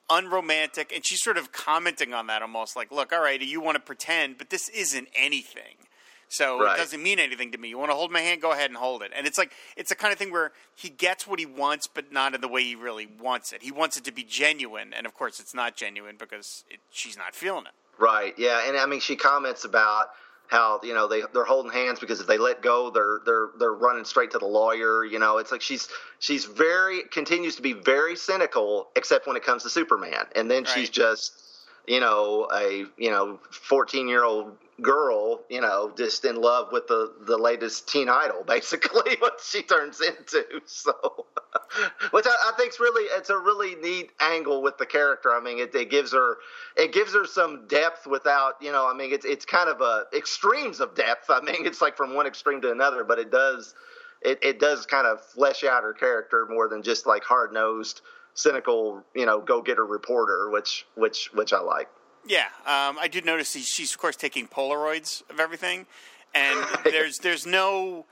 unromantic, 0.09 0.93
and 0.95 1.05
she's 1.05 1.23
sort 1.23 1.39
of 1.39 1.51
commenting 1.53 2.15
on 2.15 2.29
that 2.29 2.41
almost 2.41 2.77
like, 2.77 2.93
"Look, 2.93 3.13
all 3.13 3.23
right, 3.23 3.41
you 3.41 3.61
want 3.61 3.77
to 3.77 3.83
pretend, 3.83 4.39
but 4.39 4.51
this 4.51 4.69
isn't 4.69 5.09
anything." 5.15 5.89
So 6.33 6.59
Right. 6.59 6.77
it 6.77 6.79
doesn't 6.79 7.03
mean 7.03 7.19
anything 7.19 7.53
to 7.53 7.59
me. 7.59 7.69
You 7.69 7.77
want 7.77 7.91
to 7.91 7.95
hold 7.95 8.11
my 8.11 8.21
hand? 8.21 8.41
Go 8.41 8.53
ahead 8.53 8.71
and 8.71 8.79
hold 8.79 9.03
it. 9.03 9.13
And 9.15 9.27
it's 9.27 9.37
like 9.37 9.53
it's 9.77 9.91
the 9.91 9.95
kind 9.95 10.15
of 10.15 10.19
thing 10.19 10.33
where 10.33 10.53
he 10.75 10.89
gets 10.89 11.27
what 11.27 11.39
he 11.39 11.45
wants, 11.45 11.87
but 11.87 12.11
not 12.11 12.35
in 12.35 12.41
the 12.41 12.49
way 12.49 12.65
he 12.65 12.75
really 12.75 13.07
wants 13.07 13.53
it. 13.53 13.63
He 13.63 13.71
wants 13.71 13.99
it 13.99 14.05
to 14.05 14.13
be 14.13 14.25
genuine, 14.25 14.95
and 14.95 15.07
of 15.07 15.13
course, 15.13 15.41
it's 15.41 15.53
not 15.55 15.77
genuine 15.77 16.17
because 16.19 16.65
it, 16.71 16.81
she's 16.91 17.19
not 17.19 17.35
feeling 17.35 17.67
it. 17.67 17.73
Right. 17.99 18.33
Yeah, 18.39 18.67
and 18.67 18.79
I 18.79 18.87
mean, 18.87 19.01
she 19.01 19.15
comments 19.15 19.65
about 19.67 20.07
how 20.49 20.81
you 20.83 20.95
know 20.95 21.07
they 21.07 21.23
they're 21.35 21.45
holding 21.45 21.71
hands 21.71 22.01
because 22.01 22.19
if 22.21 22.27
they 22.27 22.39
let 22.39 22.63
go, 22.63 22.89
they're 22.91 23.21
they're 23.27 23.49
they're 23.59 23.75
running 23.75 24.07
straight 24.07 24.31
to 24.31 24.39
the 24.39 24.47
lawyer. 24.47 25.05
You 25.05 25.19
know, 25.19 25.37
it's 25.37 25.53
like 25.53 25.61
she's 25.61 25.87
she's 26.19 26.47
very 26.47 27.03
continues 27.11 27.57
to 27.57 27.63
be 27.63 27.75
very 27.75 28.17
cynical, 28.17 28.89
except 28.97 29.27
when 29.27 29.37
it 29.37 29.45
comes 29.45 29.65
to 29.65 29.71
Superman, 29.71 30.25
and 30.35 30.51
then 30.51 30.65
she's 30.65 30.89
just 30.89 31.42
you 31.87 32.01
know 32.01 32.49
a 32.53 32.85
you 32.97 33.11
know 33.11 33.39
fourteen 33.51 34.09
year 34.09 34.25
old 34.25 34.57
girl, 34.81 35.43
you 35.49 35.61
know, 35.61 35.93
just 35.97 36.25
in 36.25 36.37
love 36.37 36.69
with 36.73 36.87
the 36.89 37.13
the 37.21 37.37
latest 37.37 37.89
teen 37.89 38.09
idol, 38.09 38.45
basically 38.47 39.17
what 39.19 39.41
she 39.43 39.63
turns 39.63 40.01
into. 40.01 40.45
So, 40.67 41.27
which 42.11 42.27
I, 42.27 42.31
I 42.31 42.53
think's 42.57 42.81
really 42.81 43.05
it's 43.05 43.31
a 43.31 43.39
really 43.39 43.75
neat 43.77 44.11
angle 44.21 44.63
with 44.63 44.79
the 44.79 44.87
character. 44.87 45.35
I 45.35 45.41
mean, 45.41 45.59
it, 45.59 45.75
it 45.75 45.91
gives 45.91 46.13
her 46.13 46.39
it 46.77 46.93
gives 46.93 47.15
her 47.15 47.27
some 47.27 47.67
depth 47.67 48.07
without 48.07 48.55
you 48.61 48.73
know. 48.73 48.89
I 48.89 48.95
mean, 48.95 49.13
it's 49.13 49.25
it's 49.25 49.45
kind 49.45 49.69
of 49.69 49.81
a 49.81 50.05
extremes 50.15 50.81
of 50.81 50.95
depth. 50.95 51.31
I 51.31 51.41
mean, 51.41 51.57
it's 51.67 51.81
like 51.81 51.97
from 51.97 52.15
one 52.15 52.27
extreme 52.27 52.61
to 52.63 52.73
another, 52.73 53.05
but 53.05 53.19
it 53.19 53.31
does 53.31 53.75
it, 54.21 54.39
it 54.43 54.61
does 54.61 54.87
kind 54.87 55.07
of 55.07 55.21
flesh 55.21 55.65
out 55.65 55.83
her 55.83 55.93
character 55.93 56.47
more 56.49 56.69
than 56.69 56.83
just 56.83 57.07
like 57.07 57.25
hard 57.25 57.53
nosed 57.53 58.03
cynical 58.35 59.03
you 59.15 59.27
know 59.27 59.41
go 59.41 59.61
getter 59.63 59.85
reporter 59.85 60.51
which 60.51 60.87
which 60.95 61.31
which 61.35 61.53
i 61.53 61.61
like 61.61 61.89
Yeah, 62.27 62.47
um, 62.67 62.99
I 63.01 63.09
did 63.09 63.25
notice 63.25 63.51
she's 63.51 63.93
of 63.93 63.99
course 63.99 64.17
taking 64.17 64.47
Polaroids 64.47 65.29
of 65.29 65.41
everything, 65.41 65.87
and 66.35 66.65
there's 66.85 67.19
there's 67.19 67.47
no 67.47 68.07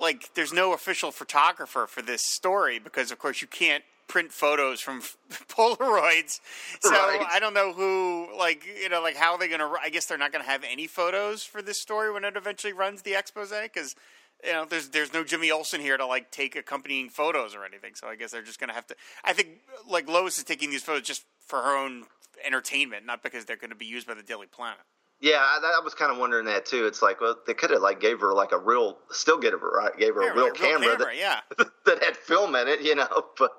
like 0.00 0.34
there's 0.34 0.52
no 0.52 0.72
official 0.72 1.12
photographer 1.12 1.86
for 1.86 2.02
this 2.02 2.22
story 2.22 2.78
because 2.80 3.12
of 3.12 3.18
course 3.18 3.40
you 3.40 3.46
can't 3.46 3.84
print 4.08 4.32
photos 4.32 4.80
from 4.80 5.00
Polaroids. 5.48 6.40
So 6.80 6.90
Right. 6.90 7.24
I 7.30 7.38
don't 7.38 7.54
know 7.54 7.72
who 7.72 8.28
like 8.36 8.66
you 8.82 8.88
know 8.88 9.00
like 9.00 9.16
how 9.16 9.32
are 9.34 9.38
they 9.38 9.48
gonna? 9.48 9.70
I 9.80 9.90
guess 9.90 10.06
they're 10.06 10.18
not 10.18 10.32
gonna 10.32 10.44
have 10.44 10.64
any 10.64 10.88
photos 10.88 11.44
for 11.44 11.62
this 11.62 11.80
story 11.80 12.12
when 12.12 12.24
it 12.24 12.36
eventually 12.36 12.72
runs 12.72 13.02
the 13.02 13.14
expose 13.14 13.50
because. 13.50 13.94
You 14.44 14.52
know, 14.52 14.64
there's 14.64 14.88
there's 14.90 15.12
no 15.12 15.22
Jimmy 15.24 15.50
Olsen 15.50 15.80
here 15.80 15.96
to 15.96 16.06
like 16.06 16.30
take 16.30 16.56
accompanying 16.56 17.08
photos 17.08 17.54
or 17.54 17.64
anything. 17.64 17.94
So 17.94 18.08
I 18.08 18.16
guess 18.16 18.30
they're 18.32 18.42
just 18.42 18.58
gonna 18.60 18.72
have 18.72 18.86
to. 18.88 18.96
I 19.24 19.32
think 19.32 19.60
like 19.88 20.08
Lois 20.08 20.38
is 20.38 20.44
taking 20.44 20.70
these 20.70 20.82
photos 20.82 21.02
just 21.02 21.24
for 21.46 21.60
her 21.62 21.76
own 21.76 22.04
entertainment, 22.44 23.06
not 23.06 23.22
because 23.22 23.44
they're 23.44 23.56
going 23.56 23.70
to 23.70 23.76
be 23.76 23.86
used 23.86 24.06
by 24.06 24.14
the 24.14 24.22
Daily 24.22 24.46
Planet. 24.46 24.80
yeah 25.20 25.36
i, 25.38 25.58
I 25.80 25.84
was 25.84 25.94
kind 25.94 26.10
of 26.10 26.18
wondering 26.18 26.46
that 26.46 26.66
too 26.66 26.86
it's 26.86 27.02
like 27.02 27.20
well 27.20 27.36
they 27.46 27.54
could 27.54 27.70
have 27.70 27.82
like 27.82 28.00
gave 28.00 28.18
her 28.20 28.32
like 28.34 28.50
a 28.50 28.58
real 28.58 28.98
still 29.10 29.38
gave 29.38 29.52
her 29.52 29.58
right 29.70 29.96
gave 29.96 30.14
her 30.16 30.24
Yeah, 30.24 30.32
a 30.32 30.34
real 30.34 30.50
camera, 30.50 30.96
camera, 30.96 31.14
yeah. 31.14 31.40
that, 31.58 31.68
that 31.86 32.02
had 32.02 32.16
film 32.16 32.56
in 32.56 32.66
it 32.66 32.80
you 32.80 32.96
know 32.96 33.06
but 33.38 33.52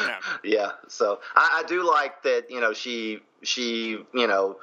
Yeah. 0.00 0.18
yeah 0.44 0.70
so 0.88 1.20
I, 1.34 1.62
I 1.62 1.68
do 1.68 1.86
like 1.86 2.22
that 2.22 2.50
you 2.50 2.60
know 2.60 2.72
she 2.72 3.20
she 3.42 3.98
you 4.14 4.26
know 4.26 4.56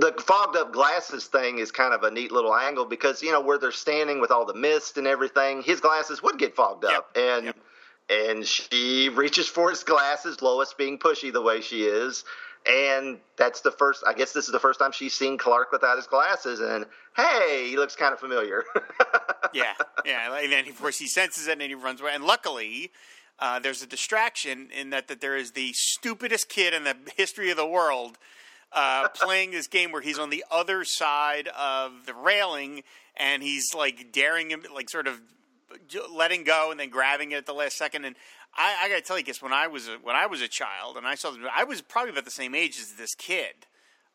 the 0.00 0.14
fogged 0.18 0.56
up 0.56 0.72
glasses 0.72 1.26
thing 1.26 1.58
is 1.58 1.70
kind 1.70 1.94
of 1.94 2.02
a 2.02 2.10
neat 2.10 2.32
little 2.32 2.54
angle 2.54 2.84
because 2.84 3.22
you 3.22 3.32
know 3.32 3.40
where 3.40 3.58
they're 3.58 3.72
standing 3.72 4.20
with 4.20 4.30
all 4.30 4.44
the 4.44 4.54
mist 4.54 4.98
and 4.98 5.06
everything 5.06 5.62
his 5.62 5.80
glasses 5.80 6.22
would 6.22 6.38
get 6.38 6.54
fogged 6.54 6.84
up 6.84 7.10
Yep, 7.14 7.24
and 7.24 7.46
yep. 7.46 7.56
and 8.08 8.46
she 8.46 9.08
reaches 9.08 9.48
for 9.48 9.70
his 9.70 9.84
glasses 9.84 10.42
lois 10.42 10.74
being 10.76 10.98
pushy 10.98 11.32
the 11.32 11.42
way 11.42 11.60
she 11.60 11.82
is 11.84 12.24
and 12.66 13.18
that's 13.36 13.60
the 13.62 13.70
first 13.70 14.02
i 14.06 14.12
guess 14.12 14.32
this 14.32 14.46
is 14.46 14.52
the 14.52 14.60
first 14.60 14.78
time 14.78 14.92
she's 14.92 15.14
seen 15.14 15.38
clark 15.38 15.72
without 15.72 15.96
his 15.96 16.06
glasses 16.06 16.60
and 16.60 16.84
hey 17.16 17.68
he 17.70 17.76
looks 17.76 17.96
kind 17.96 18.12
of 18.12 18.20
familiar 18.20 18.64
yeah, 19.52 19.72
yeah. 20.04 20.36
And 20.38 20.52
then, 20.52 20.68
of 20.68 20.78
course, 20.80 20.98
he 20.98 21.06
senses 21.08 21.46
it 21.48 21.52
and 21.52 21.62
he 21.62 21.74
runs 21.74 22.00
away. 22.00 22.12
And 22.14 22.24
luckily, 22.24 22.92
uh, 23.38 23.58
there's 23.58 23.82
a 23.82 23.86
distraction 23.86 24.68
in 24.70 24.90
that, 24.90 25.08
that 25.08 25.20
there 25.20 25.36
is 25.36 25.52
the 25.52 25.72
stupidest 25.72 26.48
kid 26.48 26.72
in 26.74 26.84
the 26.84 26.96
history 27.16 27.50
of 27.50 27.56
the 27.56 27.66
world 27.66 28.18
uh, 28.72 29.08
playing 29.08 29.50
this 29.50 29.66
game 29.66 29.92
where 29.92 30.02
he's 30.02 30.18
on 30.18 30.30
the 30.30 30.44
other 30.50 30.84
side 30.84 31.48
of 31.48 32.06
the 32.06 32.14
railing 32.14 32.82
and 33.16 33.42
he's 33.42 33.74
like 33.74 34.12
daring 34.12 34.50
him, 34.50 34.62
like 34.74 34.88
sort 34.88 35.06
of 35.06 35.20
letting 36.12 36.44
go 36.44 36.70
and 36.70 36.80
then 36.80 36.88
grabbing 36.88 37.32
it 37.32 37.36
at 37.36 37.46
the 37.46 37.52
last 37.52 37.76
second. 37.76 38.04
And 38.04 38.16
I, 38.56 38.76
I 38.82 38.88
got 38.88 38.96
to 38.96 39.02
tell 39.02 39.18
you, 39.18 39.24
guess 39.24 39.42
when 39.42 39.52
I 39.52 39.66
was 39.66 39.88
a, 39.88 39.96
when 40.02 40.16
I 40.16 40.26
was 40.26 40.40
a 40.40 40.48
child 40.48 40.96
and 40.96 41.06
I 41.06 41.14
saw, 41.14 41.30
the, 41.30 41.38
I 41.54 41.64
was 41.64 41.80
probably 41.80 42.10
about 42.10 42.24
the 42.24 42.30
same 42.30 42.54
age 42.54 42.78
as 42.78 42.94
this 42.94 43.14
kid 43.14 43.54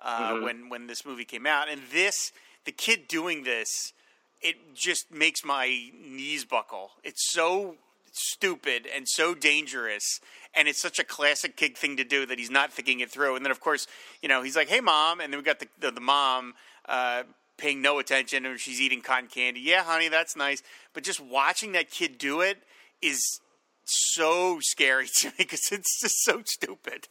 uh, 0.02 0.40
when 0.40 0.70
when 0.70 0.88
this 0.88 1.06
movie 1.06 1.26
came 1.26 1.46
out, 1.46 1.70
and 1.70 1.82
this 1.92 2.32
the 2.66 2.72
kid 2.72 3.08
doing 3.08 3.44
this, 3.44 3.94
it 4.42 4.76
just 4.76 5.12
makes 5.12 5.44
my 5.44 5.90
knees 5.94 6.46
buckle. 6.46 6.92
It's 7.04 7.32
so 7.32 7.76
stupid 8.12 8.88
and 8.94 9.08
so 9.08 9.34
dangerous, 9.34 10.20
and 10.56 10.68
it's 10.68 10.82
such 10.82 11.00
a 11.00 11.04
classic 11.04 11.58
kid 11.58 11.78
thing 11.78 11.98
to 11.98 12.04
do 12.04 12.26
that 12.26 12.40
he's 12.40 12.52
not 12.52 12.72
thinking 12.72 13.00
it 13.00 13.12
through. 13.12 13.36
And 13.36 13.46
then 13.46 13.52
of 13.52 13.60
course, 13.60 13.88
you 14.22 14.30
know, 14.30 14.42
he's 14.42 14.56
like, 14.56 14.70
"Hey, 14.70 14.82
mom," 14.82 15.20
and 15.20 15.32
then 15.32 15.40
we 15.40 15.44
got 15.44 15.60
the 15.60 15.68
the, 15.80 15.92
the 15.92 16.02
mom. 16.02 16.54
Uh, 16.88 17.24
Paying 17.58 17.82
no 17.82 18.00
attention, 18.00 18.46
and 18.46 18.60
she's 18.60 18.82
eating 18.82 19.00
cotton 19.00 19.30
candy. 19.30 19.62
Yeah, 19.62 19.86
honey, 19.86 20.10
that's 20.10 20.36
nice. 20.36 20.62
But 20.94 21.04
just 21.04 21.22
watching 21.22 21.72
that 21.72 21.90
kid 21.90 22.18
do 22.18 22.42
it 22.42 22.58
is 23.02 23.40
so 23.86 24.60
scary 24.60 25.08
to 25.16 25.28
me 25.28 25.34
because 25.38 25.72
it's 25.72 26.02
just 26.02 26.22
so 26.26 26.42
stupid. 26.46 27.08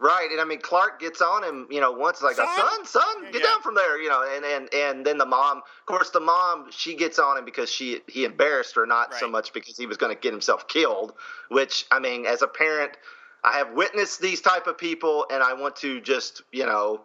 Right, 0.00 0.28
and 0.30 0.40
I 0.40 0.44
mean 0.44 0.60
Clark 0.60 1.00
gets 1.00 1.22
on 1.22 1.44
him, 1.44 1.68
you 1.70 1.80
know, 1.80 1.92
once 1.92 2.20
like 2.20 2.34
Son? 2.34 2.48
son, 2.48 2.84
son, 2.86 3.24
get 3.30 3.42
Yeah. 3.42 3.48
down 3.48 3.62
from 3.62 3.74
there, 3.74 4.00
you 4.00 4.08
know, 4.08 4.22
and 4.22 4.44
and 4.44 4.74
and 4.74 5.06
then 5.06 5.18
the 5.18 5.26
mom, 5.26 5.58
of 5.58 5.86
course, 5.86 6.10
the 6.10 6.20
mom 6.20 6.70
she 6.70 6.96
gets 6.96 7.18
on 7.18 7.38
him 7.38 7.44
because 7.44 7.70
she 7.70 8.00
he 8.08 8.24
embarrassed 8.24 8.74
her, 8.74 8.86
not 8.86 9.14
so 9.14 9.28
much 9.28 9.52
because 9.52 9.76
he 9.78 9.86
was 9.86 9.96
going 9.96 10.14
to 10.14 10.20
get 10.20 10.32
himself 10.32 10.66
killed. 10.66 11.14
Which 11.48 11.86
I 11.92 12.00
mean, 12.00 12.26
as 12.26 12.42
a 12.42 12.48
parent, 12.48 12.92
I 13.44 13.58
have 13.58 13.72
witnessed 13.72 14.20
these 14.20 14.40
type 14.40 14.66
of 14.66 14.76
people, 14.76 15.26
and 15.30 15.42
I 15.42 15.52
want 15.54 15.76
to 15.76 16.00
just 16.00 16.42
you 16.52 16.66
know. 16.66 17.02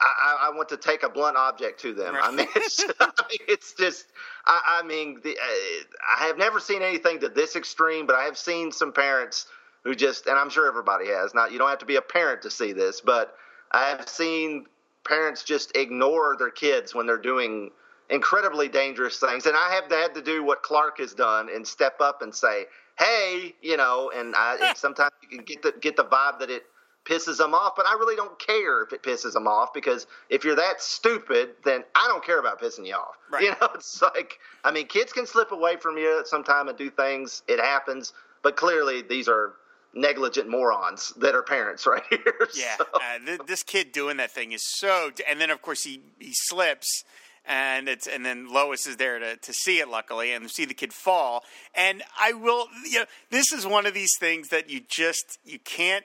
I, 0.00 0.04
I 0.04 0.48
I 0.48 0.56
want 0.56 0.70
to 0.70 0.76
take 0.76 1.02
a 1.04 1.08
blunt 1.08 1.36
object 1.36 1.80
to 1.82 1.94
them. 1.94 2.16
I 2.20 2.30
mean, 2.32 2.48
it's, 2.56 2.82
I 2.98 3.06
mean, 3.30 3.38
it's 3.48 3.72
just. 3.74 4.06
I, 4.46 4.80
I 4.80 4.86
mean, 4.86 5.20
the, 5.22 5.30
uh, 5.30 6.18
I 6.18 6.26
have 6.26 6.38
never 6.38 6.58
seen 6.60 6.82
anything 6.82 7.20
to 7.20 7.28
this 7.28 7.54
extreme, 7.56 8.06
but 8.06 8.16
I 8.16 8.24
have 8.24 8.36
seen 8.36 8.72
some 8.72 8.92
parents 8.92 9.46
who 9.84 9.94
just, 9.94 10.26
and 10.26 10.38
I'm 10.38 10.50
sure 10.50 10.66
everybody 10.66 11.08
has. 11.08 11.34
Not 11.34 11.52
you 11.52 11.58
don't 11.58 11.68
have 11.68 11.78
to 11.78 11.86
be 11.86 11.96
a 11.96 12.02
parent 12.02 12.42
to 12.42 12.50
see 12.50 12.72
this, 12.72 13.00
but 13.00 13.36
I 13.70 13.86
have 13.86 14.08
seen 14.08 14.66
parents 15.04 15.42
just 15.42 15.76
ignore 15.76 16.36
their 16.38 16.50
kids 16.50 16.94
when 16.94 17.06
they're 17.06 17.18
doing 17.18 17.70
incredibly 18.10 18.68
dangerous 18.68 19.18
things, 19.18 19.46
and 19.46 19.56
I 19.56 19.74
have 19.74 19.90
had 19.90 20.14
to 20.14 20.22
do 20.22 20.44
what 20.44 20.62
Clark 20.62 20.98
has 20.98 21.14
done 21.14 21.48
and 21.52 21.66
step 21.66 22.00
up 22.00 22.22
and 22.22 22.34
say, 22.34 22.66
"Hey," 22.98 23.54
you 23.62 23.76
know, 23.76 24.12
and 24.14 24.34
I 24.36 24.72
sometimes 24.76 25.12
you 25.22 25.28
can 25.28 25.44
get 25.44 25.62
the 25.62 25.72
get 25.80 25.96
the 25.96 26.04
vibe 26.04 26.38
that 26.40 26.50
it 26.50 26.64
pisses 27.04 27.38
them 27.38 27.52
off, 27.52 27.72
but 27.76 27.84
I 27.86 27.94
really 27.94 28.14
don't 28.14 28.38
care 28.38 28.82
if 28.82 28.92
it 28.92 29.02
pisses 29.02 29.32
them 29.32 29.48
off 29.48 29.72
because 29.72 30.06
if 30.30 30.44
you're 30.44 30.54
that 30.54 30.80
stupid, 30.80 31.50
then 31.64 31.82
I 31.96 32.06
don't 32.06 32.24
care 32.24 32.38
about 32.38 32.60
pissing 32.60 32.86
you 32.86 32.94
off. 32.94 33.16
Right. 33.30 33.42
You 33.42 33.50
know, 33.60 33.70
it's 33.74 34.00
like 34.02 34.38
I 34.62 34.70
mean, 34.70 34.86
kids 34.86 35.12
can 35.12 35.26
slip 35.26 35.50
away 35.50 35.76
from 35.76 35.96
you 35.96 36.18
at 36.20 36.28
some 36.28 36.44
time 36.44 36.68
and 36.68 36.78
do 36.78 36.90
things. 36.90 37.42
It 37.48 37.58
happens, 37.58 38.12
but 38.42 38.56
clearly 38.56 39.02
these 39.02 39.28
are 39.28 39.54
negligent 39.94 40.48
morons 40.48 41.12
that 41.18 41.34
are 41.34 41.42
parents 41.42 41.86
right 41.86 42.02
here. 42.10 42.48
Yeah, 42.54 42.76
So- 42.76 42.86
uh, 42.94 43.18
th- 43.24 43.40
this 43.46 43.62
kid 43.62 43.92
doing 43.92 44.16
that 44.18 44.30
thing 44.30 44.52
is 44.52 44.62
so. 44.66 45.10
And 45.28 45.40
then 45.40 45.50
of 45.50 45.62
course 45.62 45.82
he 45.84 46.00
he 46.18 46.32
slips, 46.32 47.04
and 47.44 47.88
it's 47.88 48.06
and 48.06 48.24
then 48.24 48.52
Lois 48.52 48.86
is 48.86 48.96
there 48.96 49.18
to 49.18 49.36
to 49.36 49.52
see 49.52 49.78
it 49.80 49.88
luckily 49.88 50.32
and 50.32 50.50
see 50.50 50.64
the 50.64 50.74
kid 50.74 50.92
fall. 50.92 51.42
And 51.74 52.02
I 52.18 52.32
will, 52.32 52.66
you 52.90 53.00
know, 53.00 53.04
this 53.30 53.52
is 53.52 53.66
one 53.66 53.86
of 53.86 53.94
these 53.94 54.12
things 54.18 54.48
that 54.48 54.70
you 54.70 54.80
just 54.88 55.38
you 55.44 55.58
can't 55.58 56.04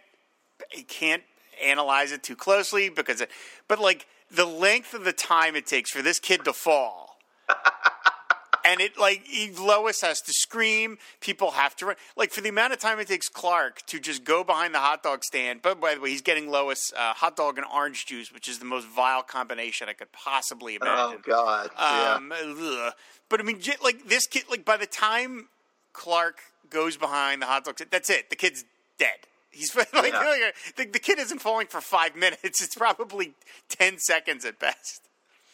you 0.75 0.83
can't 0.83 1.23
analyze 1.63 2.11
it 2.11 2.23
too 2.23 2.35
closely 2.35 2.89
because 2.89 3.21
it, 3.21 3.31
but 3.67 3.79
like 3.79 4.05
the 4.29 4.45
length 4.45 4.93
of 4.93 5.03
the 5.05 5.13
time 5.13 5.55
it 5.55 5.65
takes 5.65 5.89
for 5.91 6.01
this 6.01 6.19
kid 6.19 6.43
to 6.45 6.53
fall. 6.53 7.17
And 8.67 8.81
it 8.81 8.97
like 8.97 9.25
Lois 9.59 10.01
has 10.01 10.19
to 10.21 10.33
scream. 10.33 10.97
People 11.21 11.51
have 11.51 11.75
to 11.77 11.85
run. 11.87 11.95
Like 12.15 12.31
for 12.31 12.41
the 12.41 12.49
amount 12.49 12.73
of 12.73 12.79
time 12.79 12.99
it 12.99 13.07
takes 13.07 13.29
Clark 13.29 13.85
to 13.87 13.99
just 13.99 14.23
go 14.23 14.43
behind 14.43 14.73
the 14.73 14.79
hot 14.79 15.03
dog 15.03 15.23
stand. 15.23 15.61
But 15.61 15.79
by 15.79 15.95
the 15.95 16.01
way, 16.01 16.09
he's 16.09 16.21
getting 16.21 16.49
Lois 16.49 16.91
uh, 16.95 17.13
hot 17.13 17.35
dog 17.37 17.57
and 17.57 17.65
orange 17.73 18.05
juice, 18.05 18.31
which 18.33 18.49
is 18.49 18.59
the 18.59 18.65
most 18.65 18.85
vile 18.87 19.23
combination 19.23 19.87
I 19.89 19.93
could 19.93 20.11
possibly 20.11 20.75
imagine. 20.75 21.19
oh. 21.19 21.21
God, 21.23 21.69
yeah. 21.77 22.13
Um, 22.17 22.33
ugh. 22.33 22.93
But 23.29 23.39
I 23.39 23.43
mean, 23.43 23.59
like 23.83 24.07
this 24.07 24.27
kid, 24.27 24.43
like 24.49 24.65
by 24.65 24.77
the 24.77 24.85
time 24.87 25.47
Clark 25.93 26.39
goes 26.69 26.97
behind 26.97 27.41
the 27.41 27.45
hot 27.45 27.63
dog. 27.65 27.75
stand, 27.77 27.91
That's 27.91 28.09
it. 28.09 28.29
The 28.29 28.35
kid's 28.35 28.65
dead. 28.99 29.15
He's 29.49 29.75
like, 29.75 29.89
Yeah. 29.93 30.01
like, 30.11 30.55
the, 30.75 30.85
the 30.85 30.99
kid 30.99 31.19
isn't 31.19 31.39
falling 31.39 31.67
for 31.67 31.79
five 31.81 32.15
minutes. 32.15 32.61
It's 32.63 32.75
probably 32.75 33.33
ten 33.69 33.97
seconds 33.97 34.43
at 34.45 34.59
best. 34.59 35.03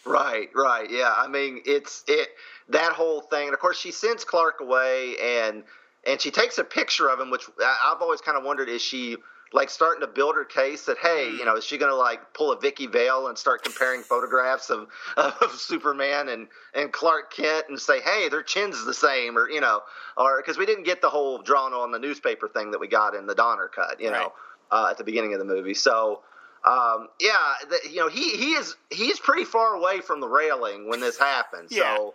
Right, 0.06 0.50
right. 0.54 0.90
Yeah. 0.92 1.14
I 1.16 1.28
mean, 1.28 1.62
it's 1.66 2.04
it 2.08 2.28
that 2.70 2.94
whole 2.94 3.22
thing. 3.22 3.46
And 3.46 3.54
of 3.54 3.60
course, 3.60 3.80
she 3.80 3.92
sends 3.92 4.24
Clark 4.24 4.60
away 4.62 5.16
and 5.22 5.64
and 6.06 6.20
she 6.20 6.32
takes 6.32 6.58
a 6.58 6.64
picture 6.64 7.10
of 7.10 7.20
him, 7.20 7.30
which 7.32 7.46
I've 7.60 8.02
always 8.02 8.22
kind 8.22 8.38
of 8.38 8.44
wondered 8.44 8.68
is 8.70 8.82
she 8.82 9.18
like 9.54 9.70
starting 9.70 10.02
to 10.02 10.08
build 10.08 10.36
her 10.36 10.44
case 10.44 10.86
that 10.86 10.98
hey, 10.98 11.30
you 11.30 11.46
know, 11.46 11.56
is 11.56 11.64
she 11.64 11.78
going 11.78 11.92
to 11.92 11.96
like 11.96 12.34
pull 12.34 12.52
a 12.52 12.60
Vicky 12.60 12.88
Vale 12.88 13.28
and 13.28 13.38
start 13.38 13.64
comparing 13.64 14.02
photographs 14.02 14.70
of 14.70 14.88
of 15.18 15.52
Superman 15.52 16.30
and 16.30 16.48
and 16.74 16.92
Clark 16.92 17.32
Kent 17.34 17.66
and 17.70 17.80
say, 17.80 18.02
hey, 18.02 18.30
their 18.30 18.44
chins 18.44 18.84
the 18.84 18.94
same, 18.94 19.38
or 19.38 19.50
you 19.50 19.62
know, 19.62 19.82
or 20.18 20.42
because 20.42 20.58
we 20.58 20.66
didn't 20.66 20.84
get 20.84 21.02
the 21.02 21.10
whole 21.10 21.42
drawn 21.42 21.74
on 21.74 21.92
the 21.92 22.00
newspaper 22.00 22.48
thing 22.48 22.72
that 22.72 22.80
we 22.80 22.88
got 22.88 23.14
in 23.16 23.28
the 23.28 23.36
Donner 23.36 23.68
cut, 23.68 24.00
you 24.02 24.10
Right. 24.10 24.20
know, 24.22 24.34
uh, 24.72 24.88
at 24.90 24.98
the 24.98 25.04
beginning 25.04 25.34
of 25.34 25.40
the 25.40 25.46
movie. 25.46 25.76
So 25.76 26.22
um, 26.66 27.10
yeah, 27.20 27.54
the, 27.70 27.90
you 27.90 27.98
know, 27.98 28.08
he 28.10 28.32
he 28.32 28.54
is 28.54 28.76
he's 28.90 29.20
pretty 29.20 29.46
far 29.46 29.76
away 29.76 30.00
from 30.02 30.20
the 30.20 30.28
railing 30.28 30.90
when 30.90 31.00
this 31.00 31.18
happens. 31.18 31.72
Yeah. 31.72 31.96
So 31.96 32.14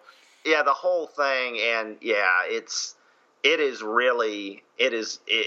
yeah, 0.49 0.63
the 0.63 0.73
whole 0.73 1.07
thing, 1.07 1.59
and 1.61 1.97
yeah, 2.01 2.43
it's 2.47 2.95
it 3.45 3.61
is 3.61 3.83
really 3.83 4.63
it 4.79 4.93
is 4.93 5.21
it, 5.27 5.47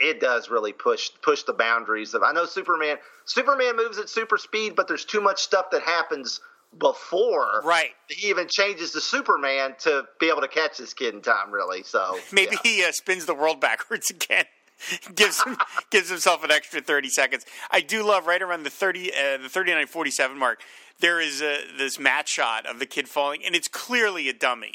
it 0.00 0.06
it 0.16 0.20
does 0.20 0.48
really 0.50 0.72
push 0.72 1.10
push 1.22 1.42
the 1.44 1.52
boundaries 1.52 2.14
of. 2.14 2.22
I 2.22 2.32
know 2.32 2.44
Superman 2.46 2.98
Superman 3.24 3.76
moves 3.76 3.98
at 3.98 4.08
super 4.08 4.36
speed, 4.38 4.76
but 4.76 4.86
there's 4.88 5.04
too 5.04 5.20
much 5.20 5.42
stuff 5.42 5.70
that 5.72 5.82
happens 5.82 6.40
before 6.78 7.60
Right. 7.64 7.90
he 8.08 8.28
even 8.28 8.48
changes 8.48 8.92
to 8.92 9.00
Superman 9.00 9.74
to 9.80 10.04
be 10.18 10.28
able 10.28 10.40
to 10.40 10.48
catch 10.48 10.78
this 10.78 10.94
kid 10.94 11.14
in 11.14 11.20
time. 11.20 11.50
Really, 11.52 11.82
so 11.82 12.18
Maybe 12.32 12.56
yeah. 12.64 12.70
he 12.70 12.84
uh, 12.84 12.92
spins 12.92 13.26
the 13.26 13.34
world 13.34 13.60
backwards 13.68 14.10
again. 14.10 14.44
gives 15.14 15.40
him, 15.44 15.56
gives 15.90 16.08
himself 16.08 16.42
an 16.42 16.50
extra 16.50 16.80
30 16.80 17.08
seconds. 17.08 17.46
I 17.70 17.82
do 17.82 18.04
love 18.04 18.26
right 18.26 18.42
around 18.42 18.64
the 18.64 18.70
30 18.70 19.12
uh, 19.12 19.36
the 19.42 19.48
39 19.48 19.86
47 19.86 20.36
mark. 20.36 20.60
There 21.02 21.20
is 21.20 21.42
a, 21.42 21.58
this 21.76 21.98
matte 21.98 22.28
shot 22.28 22.64
of 22.64 22.78
the 22.78 22.86
kid 22.86 23.08
falling 23.08 23.44
and 23.44 23.54
it's 23.54 23.68
clearly 23.68 24.28
a 24.28 24.32
dummy. 24.32 24.72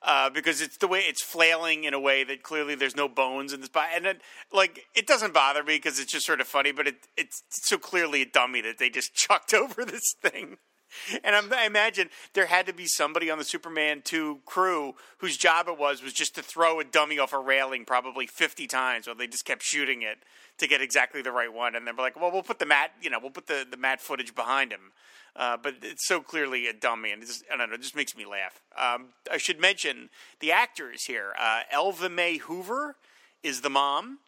Uh, 0.00 0.30
because 0.30 0.60
it's 0.60 0.76
the 0.76 0.86
way 0.86 1.00
it's 1.00 1.24
flailing 1.24 1.82
in 1.82 1.92
a 1.92 1.98
way 1.98 2.22
that 2.22 2.44
clearly 2.44 2.76
there's 2.76 2.94
no 2.94 3.08
bones 3.08 3.52
in 3.52 3.58
this 3.58 3.68
body, 3.68 3.90
and 3.96 4.06
it, 4.06 4.20
like 4.52 4.84
it 4.94 5.08
doesn't 5.08 5.34
bother 5.34 5.64
me 5.64 5.74
because 5.74 5.98
it's 5.98 6.12
just 6.12 6.24
sort 6.24 6.40
of 6.40 6.46
funny, 6.46 6.70
but 6.70 6.86
it, 6.86 7.08
it's 7.16 7.42
so 7.50 7.78
clearly 7.78 8.22
a 8.22 8.24
dummy 8.24 8.60
that 8.60 8.78
they 8.78 8.90
just 8.90 9.12
chucked 9.16 9.52
over 9.52 9.84
this 9.84 10.14
thing. 10.22 10.58
And 11.24 11.34
I'm, 11.34 11.52
I 11.52 11.66
imagine 11.66 12.10
there 12.34 12.46
had 12.46 12.66
to 12.66 12.72
be 12.72 12.86
somebody 12.86 13.30
on 13.30 13.38
the 13.38 13.44
Superman 13.44 14.02
2 14.04 14.40
crew 14.46 14.94
whose 15.18 15.36
job 15.36 15.68
it 15.68 15.78
was 15.78 16.02
was 16.02 16.12
just 16.12 16.34
to 16.36 16.42
throw 16.42 16.80
a 16.80 16.84
dummy 16.84 17.18
off 17.18 17.32
a 17.32 17.38
railing 17.38 17.84
probably 17.84 18.26
50 18.26 18.66
times 18.66 19.06
while 19.06 19.16
they 19.16 19.26
just 19.26 19.44
kept 19.44 19.62
shooting 19.62 20.02
it 20.02 20.18
to 20.58 20.66
get 20.66 20.80
exactly 20.80 21.22
the 21.22 21.32
right 21.32 21.52
one. 21.52 21.74
And 21.74 21.86
then 21.86 21.96
we're 21.96 22.04
like, 22.04 22.20
well, 22.20 22.30
we'll 22.30 22.42
put 22.42 22.58
the 22.58 22.66
matte, 22.66 22.92
you 23.00 23.10
know, 23.10 23.18
we'll 23.20 23.30
put 23.30 23.46
the, 23.46 23.66
the 23.68 23.76
matte 23.76 24.00
footage 24.00 24.34
behind 24.34 24.72
him. 24.72 24.92
Uh, 25.36 25.56
but 25.56 25.76
it's 25.82 26.06
so 26.06 26.20
clearly 26.20 26.66
a 26.66 26.72
dummy, 26.72 27.12
and 27.12 27.22
it 27.22 27.26
just, 27.26 27.44
I 27.52 27.56
don't 27.56 27.68
know, 27.68 27.76
it 27.76 27.82
just 27.82 27.94
makes 27.94 28.16
me 28.16 28.26
laugh. 28.26 28.60
Um, 28.76 29.10
I 29.30 29.36
should 29.36 29.60
mention 29.60 30.10
the 30.40 30.50
actors 30.50 31.04
here. 31.04 31.32
Uh, 31.38 31.60
Elva 31.70 32.08
Mae 32.08 32.38
Hoover 32.38 32.96
is 33.44 33.60
the 33.60 33.70
mom. 33.70 34.18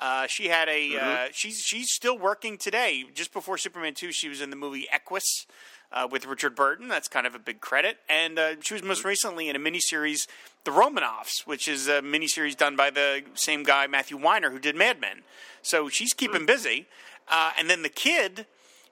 Uh, 0.00 0.26
she 0.28 0.48
had 0.48 0.68
a 0.68 0.96
uh, 0.96 1.28
she's 1.32 1.58
she's 1.58 1.92
still 1.92 2.16
working 2.16 2.56
today. 2.56 3.04
Just 3.14 3.32
before 3.32 3.58
Superman 3.58 3.94
two, 3.94 4.12
she 4.12 4.28
was 4.28 4.40
in 4.40 4.50
the 4.50 4.56
movie 4.56 4.86
Equus 4.92 5.46
uh, 5.92 6.06
with 6.10 6.26
Richard 6.26 6.54
Burton. 6.54 6.88
That's 6.88 7.08
kind 7.08 7.26
of 7.26 7.34
a 7.34 7.38
big 7.38 7.60
credit. 7.60 7.98
And 8.08 8.38
uh, 8.38 8.60
she 8.60 8.74
was 8.74 8.82
most 8.82 9.04
recently 9.04 9.48
in 9.48 9.56
a 9.56 9.58
miniseries, 9.58 10.26
The 10.64 10.70
Romanovs, 10.70 11.46
which 11.46 11.68
is 11.68 11.88
a 11.88 12.02
miniseries 12.02 12.56
done 12.56 12.76
by 12.76 12.90
the 12.90 13.22
same 13.34 13.62
guy 13.62 13.86
Matthew 13.86 14.16
Weiner 14.16 14.50
who 14.50 14.58
did 14.58 14.76
Mad 14.76 15.00
Men. 15.00 15.22
So 15.62 15.88
she's 15.88 16.12
keeping 16.12 16.46
busy. 16.46 16.86
Uh, 17.28 17.52
and 17.58 17.68
then 17.68 17.82
the 17.82 17.88
kid 17.88 18.46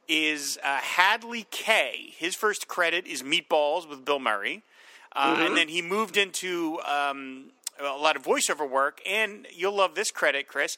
is 0.09 0.59
uh, 0.63 0.77
Hadley 0.77 1.47
Kay. 1.51 2.15
His 2.17 2.35
first 2.35 2.69
credit 2.69 3.07
is 3.07 3.23
Meatballs 3.23 3.89
with 3.89 4.05
Bill 4.05 4.19
Murray. 4.19 4.63
Uh, 5.15 5.37
And 5.39 5.57
then 5.57 5.69
he 5.69 5.83
moved 5.83 6.17
into 6.17 6.79
um, 6.83 7.47
a 7.81 7.97
lot 7.97 8.17
of 8.17 8.23
voiceover 8.23 8.69
work. 8.69 9.01
And 9.07 9.47
you'll 9.53 9.77
love 9.77 9.95
this 9.95 10.11
credit, 10.11 10.49
Chris. 10.49 10.77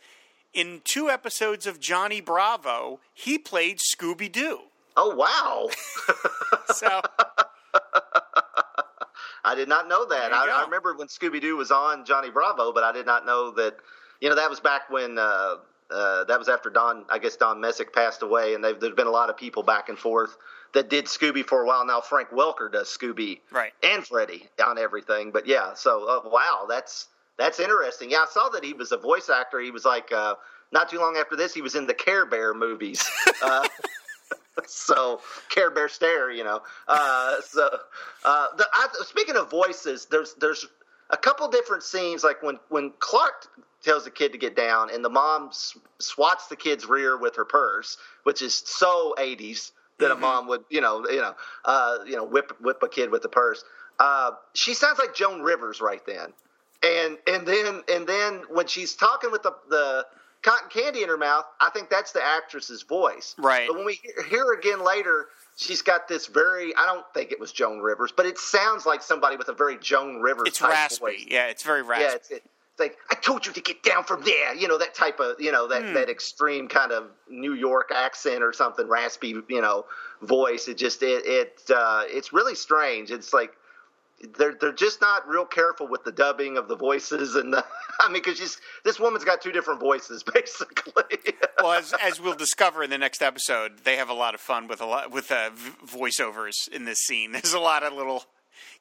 In 0.54 0.80
two 0.84 1.10
episodes 1.10 1.66
of 1.66 1.78
Johnny 1.78 2.20
Bravo, 2.20 3.00
he 3.12 3.38
played 3.38 3.78
Scooby 3.78 4.32
Doo. 4.32 4.60
Oh 4.98 5.14
wow. 5.14 5.68
So, 6.74 6.86
I 9.44 9.54
did 9.54 9.68
not 9.68 9.88
know 9.88 10.04
that. 10.06 10.32
I. 10.32 10.60
I 10.60 10.64
remember 10.64 10.94
when 10.96 11.08
Scooby 11.08 11.40
Doo 11.40 11.56
was 11.56 11.70
on 11.70 12.04
Johnny 12.04 12.30
Bravo, 12.30 12.72
but 12.72 12.84
I 12.84 12.92
did 12.92 13.06
not 13.06 13.24
know 13.24 13.50
that. 13.52 13.76
You 14.20 14.28
know, 14.28 14.34
that 14.34 14.50
was 14.50 14.60
back 14.60 14.90
when 14.90 15.18
uh, 15.18 15.56
uh, 15.90 16.24
that 16.24 16.38
was 16.38 16.48
after 16.48 16.70
Don. 16.70 17.04
I 17.08 17.18
guess 17.18 17.36
Don 17.36 17.60
Messick 17.60 17.92
passed 17.94 18.22
away, 18.22 18.54
and 18.54 18.62
there's 18.64 18.94
been 18.94 19.06
a 19.06 19.10
lot 19.10 19.30
of 19.30 19.36
people 19.36 19.62
back 19.62 19.88
and 19.88 19.98
forth 19.98 20.36
that 20.74 20.90
did 20.90 21.06
Scooby 21.06 21.44
for 21.44 21.62
a 21.62 21.66
while. 21.66 21.86
Now 21.86 22.00
Frank 22.00 22.30
Welker 22.30 22.70
does 22.70 22.88
Scooby 22.88 23.40
Right. 23.50 23.72
and 23.82 24.06
Freddy 24.06 24.48
on 24.64 24.78
everything. 24.78 25.30
But 25.30 25.46
yeah, 25.46 25.74
so 25.74 26.04
uh, 26.06 26.28
wow, 26.28 26.66
that's 26.68 27.08
that's 27.38 27.60
interesting. 27.60 28.10
Yeah, 28.10 28.18
I 28.18 28.26
saw 28.30 28.48
that 28.50 28.64
he 28.64 28.74
was 28.74 28.92
a 28.92 28.98
voice 28.98 29.30
actor. 29.30 29.60
He 29.60 29.70
was 29.70 29.84
like 29.84 30.12
uh, 30.12 30.34
not 30.72 30.90
too 30.90 30.98
long 30.98 31.16
after 31.16 31.36
this, 31.36 31.54
he 31.54 31.62
was 31.62 31.74
in 31.76 31.86
the 31.86 31.94
Care 31.94 32.26
Bear 32.26 32.52
movies. 32.54 33.08
So 34.66 35.20
Care 35.48 35.70
Bear 35.70 35.88
stare, 35.88 36.30
you 36.30 36.44
know. 36.44 36.60
Uh, 36.86 37.40
so 37.40 37.68
uh, 38.24 38.46
the, 38.56 38.66
I, 38.72 38.88
speaking 39.02 39.36
of 39.36 39.50
voices, 39.50 40.06
there's 40.10 40.34
there's 40.34 40.66
a 41.10 41.16
couple 41.16 41.48
different 41.48 41.82
scenes 41.82 42.24
like 42.24 42.42
when 42.42 42.58
when 42.68 42.92
Clark 42.98 43.46
tells 43.82 44.04
the 44.04 44.10
kid 44.10 44.32
to 44.32 44.38
get 44.38 44.56
down 44.56 44.92
and 44.92 45.04
the 45.04 45.08
mom 45.08 45.50
swats 45.98 46.48
the 46.48 46.56
kid's 46.56 46.86
rear 46.86 47.16
with 47.16 47.36
her 47.36 47.44
purse, 47.44 47.96
which 48.24 48.42
is 48.42 48.54
so 48.54 49.14
80s 49.18 49.70
that 49.98 50.10
a 50.10 50.16
mom 50.16 50.48
would 50.48 50.64
you 50.70 50.80
know 50.80 51.06
you 51.08 51.20
know 51.20 51.34
uh, 51.64 51.98
you 52.06 52.16
know 52.16 52.24
whip 52.24 52.52
whip 52.60 52.82
a 52.82 52.88
kid 52.88 53.10
with 53.10 53.22
the 53.22 53.28
purse. 53.28 53.64
Uh, 53.98 54.32
she 54.54 54.74
sounds 54.74 54.98
like 54.98 55.14
Joan 55.14 55.42
Rivers 55.42 55.80
right 55.80 56.04
then, 56.06 56.32
and 56.82 57.18
and 57.26 57.46
then 57.46 57.82
and 57.92 58.06
then 58.06 58.42
when 58.48 58.66
she's 58.66 58.94
talking 58.94 59.30
with 59.30 59.42
the 59.42 59.52
the 59.68 60.06
cotton 60.42 60.68
candy 60.70 61.02
in 61.02 61.08
her 61.08 61.16
mouth, 61.18 61.44
I 61.60 61.70
think 61.70 61.90
that's 61.90 62.12
the 62.12 62.22
actress's 62.22 62.82
voice. 62.82 63.34
Right. 63.38 63.66
But 63.68 63.76
when 63.76 63.86
we 63.86 64.00
hear, 64.28 64.52
again 64.52 64.84
later, 64.84 65.26
she's 65.56 65.82
got 65.82 66.08
this 66.08 66.26
very 66.26 66.74
I 66.76 66.86
don't 66.86 67.04
think 67.14 67.32
it 67.32 67.40
was 67.40 67.52
Joan 67.52 67.80
Rivers, 67.80 68.12
but 68.16 68.26
it 68.26 68.38
sounds 68.38 68.86
like 68.86 69.02
somebody 69.02 69.36
with 69.36 69.48
a 69.48 69.52
very 69.54 69.78
Joan 69.78 70.20
Rivers 70.20 70.48
it's 70.48 70.58
type 70.58 70.70
raspy. 70.70 71.00
voice. 71.00 71.24
Yeah, 71.28 71.46
it's 71.48 71.62
very 71.62 71.82
raspy. 71.82 72.04
Yeah, 72.04 72.14
it's, 72.14 72.30
it's 72.30 72.46
like 72.78 72.96
I 73.10 73.16
told 73.16 73.44
you 73.44 73.52
to 73.52 73.60
get 73.60 73.82
down 73.82 74.04
from 74.04 74.22
there. 74.22 74.54
You 74.54 74.68
know 74.68 74.78
that 74.78 74.94
type 74.94 75.18
of 75.20 75.40
you 75.40 75.50
know 75.50 75.66
that 75.68 75.82
Hmm. 75.82 75.94
that 75.94 76.08
extreme 76.08 76.68
kind 76.68 76.92
of 76.92 77.10
New 77.28 77.54
York 77.54 77.90
accent 77.94 78.42
or 78.42 78.52
something 78.52 78.86
raspy 78.88 79.34
you 79.48 79.60
know 79.60 79.84
voice. 80.22 80.68
It 80.68 80.78
just 80.78 81.02
it 81.02 81.26
it 81.26 81.60
uh, 81.74 82.02
it's 82.06 82.32
really 82.32 82.54
strange. 82.54 83.10
It's 83.10 83.32
like 83.34 83.52
they're 84.36 84.54
they're 84.60 84.72
just 84.72 85.00
not 85.00 85.28
real 85.28 85.44
careful 85.44 85.86
with 85.88 86.02
the 86.04 86.12
dubbing 86.12 86.56
of 86.56 86.66
the 86.68 86.76
voices 86.76 87.34
and 87.36 87.52
the, 87.52 87.64
I 88.00 88.08
mean 88.08 88.14
because 88.22 88.38
she's 88.38 88.60
this 88.84 88.98
woman's 88.98 89.24
got 89.24 89.40
two 89.40 89.52
different 89.52 89.80
voices 89.80 90.22
basically. 90.34 91.02
well, 91.62 91.72
as, 91.72 91.94
as 92.02 92.20
we'll 92.20 92.34
discover 92.34 92.82
in 92.82 92.90
the 92.90 92.98
next 92.98 93.22
episode, 93.22 93.78
they 93.84 93.96
have 93.96 94.08
a 94.08 94.14
lot 94.14 94.34
of 94.34 94.40
fun 94.40 94.66
with 94.68 94.80
a 94.80 94.86
lot 94.86 95.10
with 95.10 95.30
uh, 95.30 95.50
voiceovers 95.86 96.68
in 96.68 96.84
this 96.84 96.98
scene. 97.00 97.32
There's 97.32 97.52
a 97.52 97.60
lot 97.60 97.82
of 97.82 97.92
little 97.92 98.24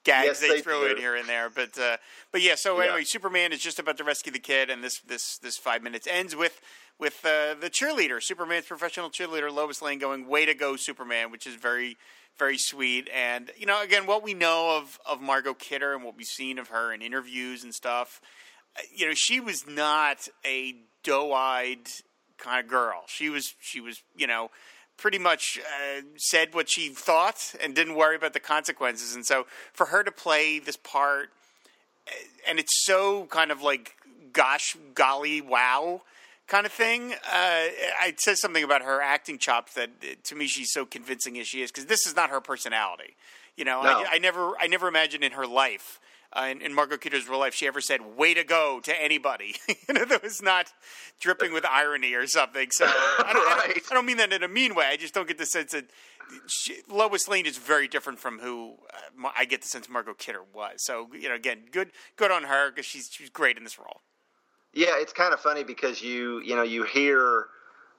gags 0.03 0.25
Yes, 0.25 0.39
they, 0.39 0.47
they 0.49 0.61
throw 0.61 0.85
do. 0.85 0.91
in 0.93 0.97
here 0.97 1.15
and 1.15 1.27
there, 1.29 1.49
but 1.49 1.77
uh, 1.77 1.97
but 2.31 2.41
yeah. 2.41 2.55
So 2.55 2.77
Yeah. 2.79 2.85
anyway, 2.85 3.03
Superman 3.03 3.53
is 3.53 3.59
just 3.59 3.79
about 3.79 3.97
to 3.97 4.03
rescue 4.03 4.31
the 4.31 4.39
kid, 4.39 4.69
and 4.69 4.83
this 4.83 4.99
this 5.01 5.37
this 5.37 5.57
five 5.57 5.83
minutes 5.83 6.07
ends 6.09 6.35
with 6.35 6.59
with 6.99 7.23
uh, 7.23 7.53
the 7.59 7.69
cheerleader, 7.69 8.21
Superman's 8.23 8.65
professional 8.65 9.11
cheerleader, 9.11 9.53
Lois 9.53 9.81
Lane, 9.81 9.99
going 9.99 10.27
"Way 10.27 10.45
to 10.45 10.53
go, 10.55 10.75
Superman," 10.75 11.31
which 11.31 11.45
is 11.45 11.55
very 11.55 11.95
very 12.37 12.57
sweet. 12.57 13.09
And 13.13 13.51
you 13.57 13.65
know, 13.65 13.81
again, 13.81 14.05
what 14.05 14.23
we 14.23 14.33
know 14.33 14.77
of 14.77 14.99
of 15.05 15.21
Margot 15.21 15.53
Kidder 15.53 15.93
and 15.93 16.03
what 16.03 16.17
we've 16.17 16.25
seen 16.25 16.59
of 16.59 16.69
her 16.69 16.93
in 16.93 17.01
interviews 17.01 17.63
and 17.63 17.73
stuff, 17.73 18.21
uh, 18.77 18.81
you 18.95 19.07
know, 19.07 19.13
she 19.15 19.39
was 19.39 19.67
not 19.67 20.27
a 20.45 20.75
doe-eyed 21.03 21.89
kind 22.37 22.63
of 22.63 22.69
girl. 22.69 23.03
She 23.07 23.29
was 23.29 23.53
she 23.59 23.81
was 23.81 24.01
you 24.15 24.27
know 24.27 24.51
pretty 24.97 25.19
much 25.19 25.59
uh, 25.59 26.01
said 26.17 26.53
what 26.53 26.69
she 26.69 26.89
thought 26.89 27.53
and 27.61 27.75
didn't 27.75 27.95
worry 27.95 28.15
about 28.15 28.33
the 28.33 28.39
consequences. 28.39 29.15
And 29.15 29.25
so 29.25 29.45
for 29.73 29.87
her 29.87 30.03
to 30.03 30.11
play 30.11 30.59
this 30.59 30.77
part, 30.77 31.29
uh, 32.07 32.11
and 32.47 32.59
it's 32.59 32.83
so 32.85 33.25
kind 33.25 33.51
of 33.51 33.61
like 33.61 33.95
gosh 34.33 34.75
golly 34.93 35.41
wow 35.41 36.01
kind 36.47 36.65
of 36.65 36.71
thing. 36.71 37.13
Uh, 37.13 37.67
it 38.07 38.19
says 38.19 38.41
something 38.41 38.63
about 38.63 38.81
her 38.81 39.01
acting 39.01 39.37
chops 39.37 39.73
that 39.73 40.23
to 40.25 40.35
me 40.35 40.47
she's 40.47 40.71
so 40.71 40.85
convincing 40.85 41.37
as 41.39 41.47
she 41.47 41.61
is 41.61 41.71
because 41.71 41.85
this 41.85 42.05
is 42.07 42.15
not 42.15 42.29
her 42.29 42.41
personality. 42.41 43.15
You 43.55 43.65
know, 43.65 43.81
No. 43.83 43.89
I, 43.89 44.05
I 44.13 44.17
never 44.17 44.53
I 44.59 44.67
never 44.67 44.87
imagined 44.87 45.23
in 45.23 45.33
her 45.33 45.47
life. 45.47 45.99
Uh, 46.33 46.49
in, 46.51 46.61
in 46.61 46.73
Margot 46.73 46.97
Kidder's 46.97 47.27
real 47.29 47.39
life, 47.39 47.53
she 47.53 47.67
ever 47.67 47.79
said 47.79 48.01
"way 48.17 48.33
to 48.33 48.43
go" 48.43 48.81
to 48.83 49.01
anybody. 49.01 49.55
you 49.67 49.93
know, 49.93 50.03
that 50.03 50.21
was 50.21 50.41
not 50.41 50.73
dripping 51.21 51.53
with 51.53 51.65
irony 51.65 52.13
or 52.13 52.27
something. 52.27 52.67
So 52.69 52.85
I 52.85 53.31
don't, 53.33 53.47
I, 53.47 53.67
don't, 53.67 53.91
I 53.91 53.93
don't 53.93 54.05
mean 54.05 54.17
that 54.17 54.33
in 54.33 54.43
a 54.43 54.47
mean 54.49 54.75
way. 54.75 54.87
I 54.91 54.97
just 54.97 55.13
don't 55.13 55.27
get 55.27 55.37
the 55.37 55.45
sense 55.45 55.71
that 55.71 55.85
she, 56.47 56.79
Lois 56.89 57.29
Lane 57.29 57.45
is 57.45 57.57
very 57.57 57.87
different 57.87 58.19
from 58.19 58.39
who 58.39 58.75
uh, 58.93 59.29
I 59.37 59.45
get 59.45 59.61
the 59.61 59.69
sense 59.69 59.87
Margot 59.87 60.15
Kidder 60.15 60.41
was. 60.53 60.83
So 60.83 61.07
you 61.13 61.29
know, 61.29 61.35
again, 61.35 61.59
good 61.71 61.91
good 62.17 62.29
on 62.29 62.43
her 62.43 62.71
because 62.71 62.85
she's 62.85 63.09
she's 63.09 63.29
great 63.29 63.57
in 63.57 63.63
this 63.63 63.79
role. 63.79 64.01
Yeah, 64.73 64.93
it's 64.99 65.13
kind 65.13 65.33
of 65.33 65.39
funny 65.39 65.63
because 65.63 66.01
you 66.01 66.39
you 66.41 66.55
know 66.55 66.63
you 66.63 66.83
hear 66.83 67.47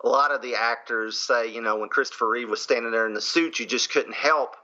a 0.04 0.08
lot 0.08 0.30
of 0.30 0.42
the 0.42 0.54
actors 0.54 1.18
say 1.18 1.48
you 1.52 1.60
know 1.60 1.78
when 1.78 1.88
Christopher 1.88 2.28
Reeve 2.28 2.48
was 2.50 2.62
standing 2.62 2.92
there 2.92 3.06
in 3.06 3.14
the 3.14 3.20
suit, 3.20 3.58
you 3.58 3.66
just 3.66 3.90
couldn't 3.90 4.14
help 4.14 4.56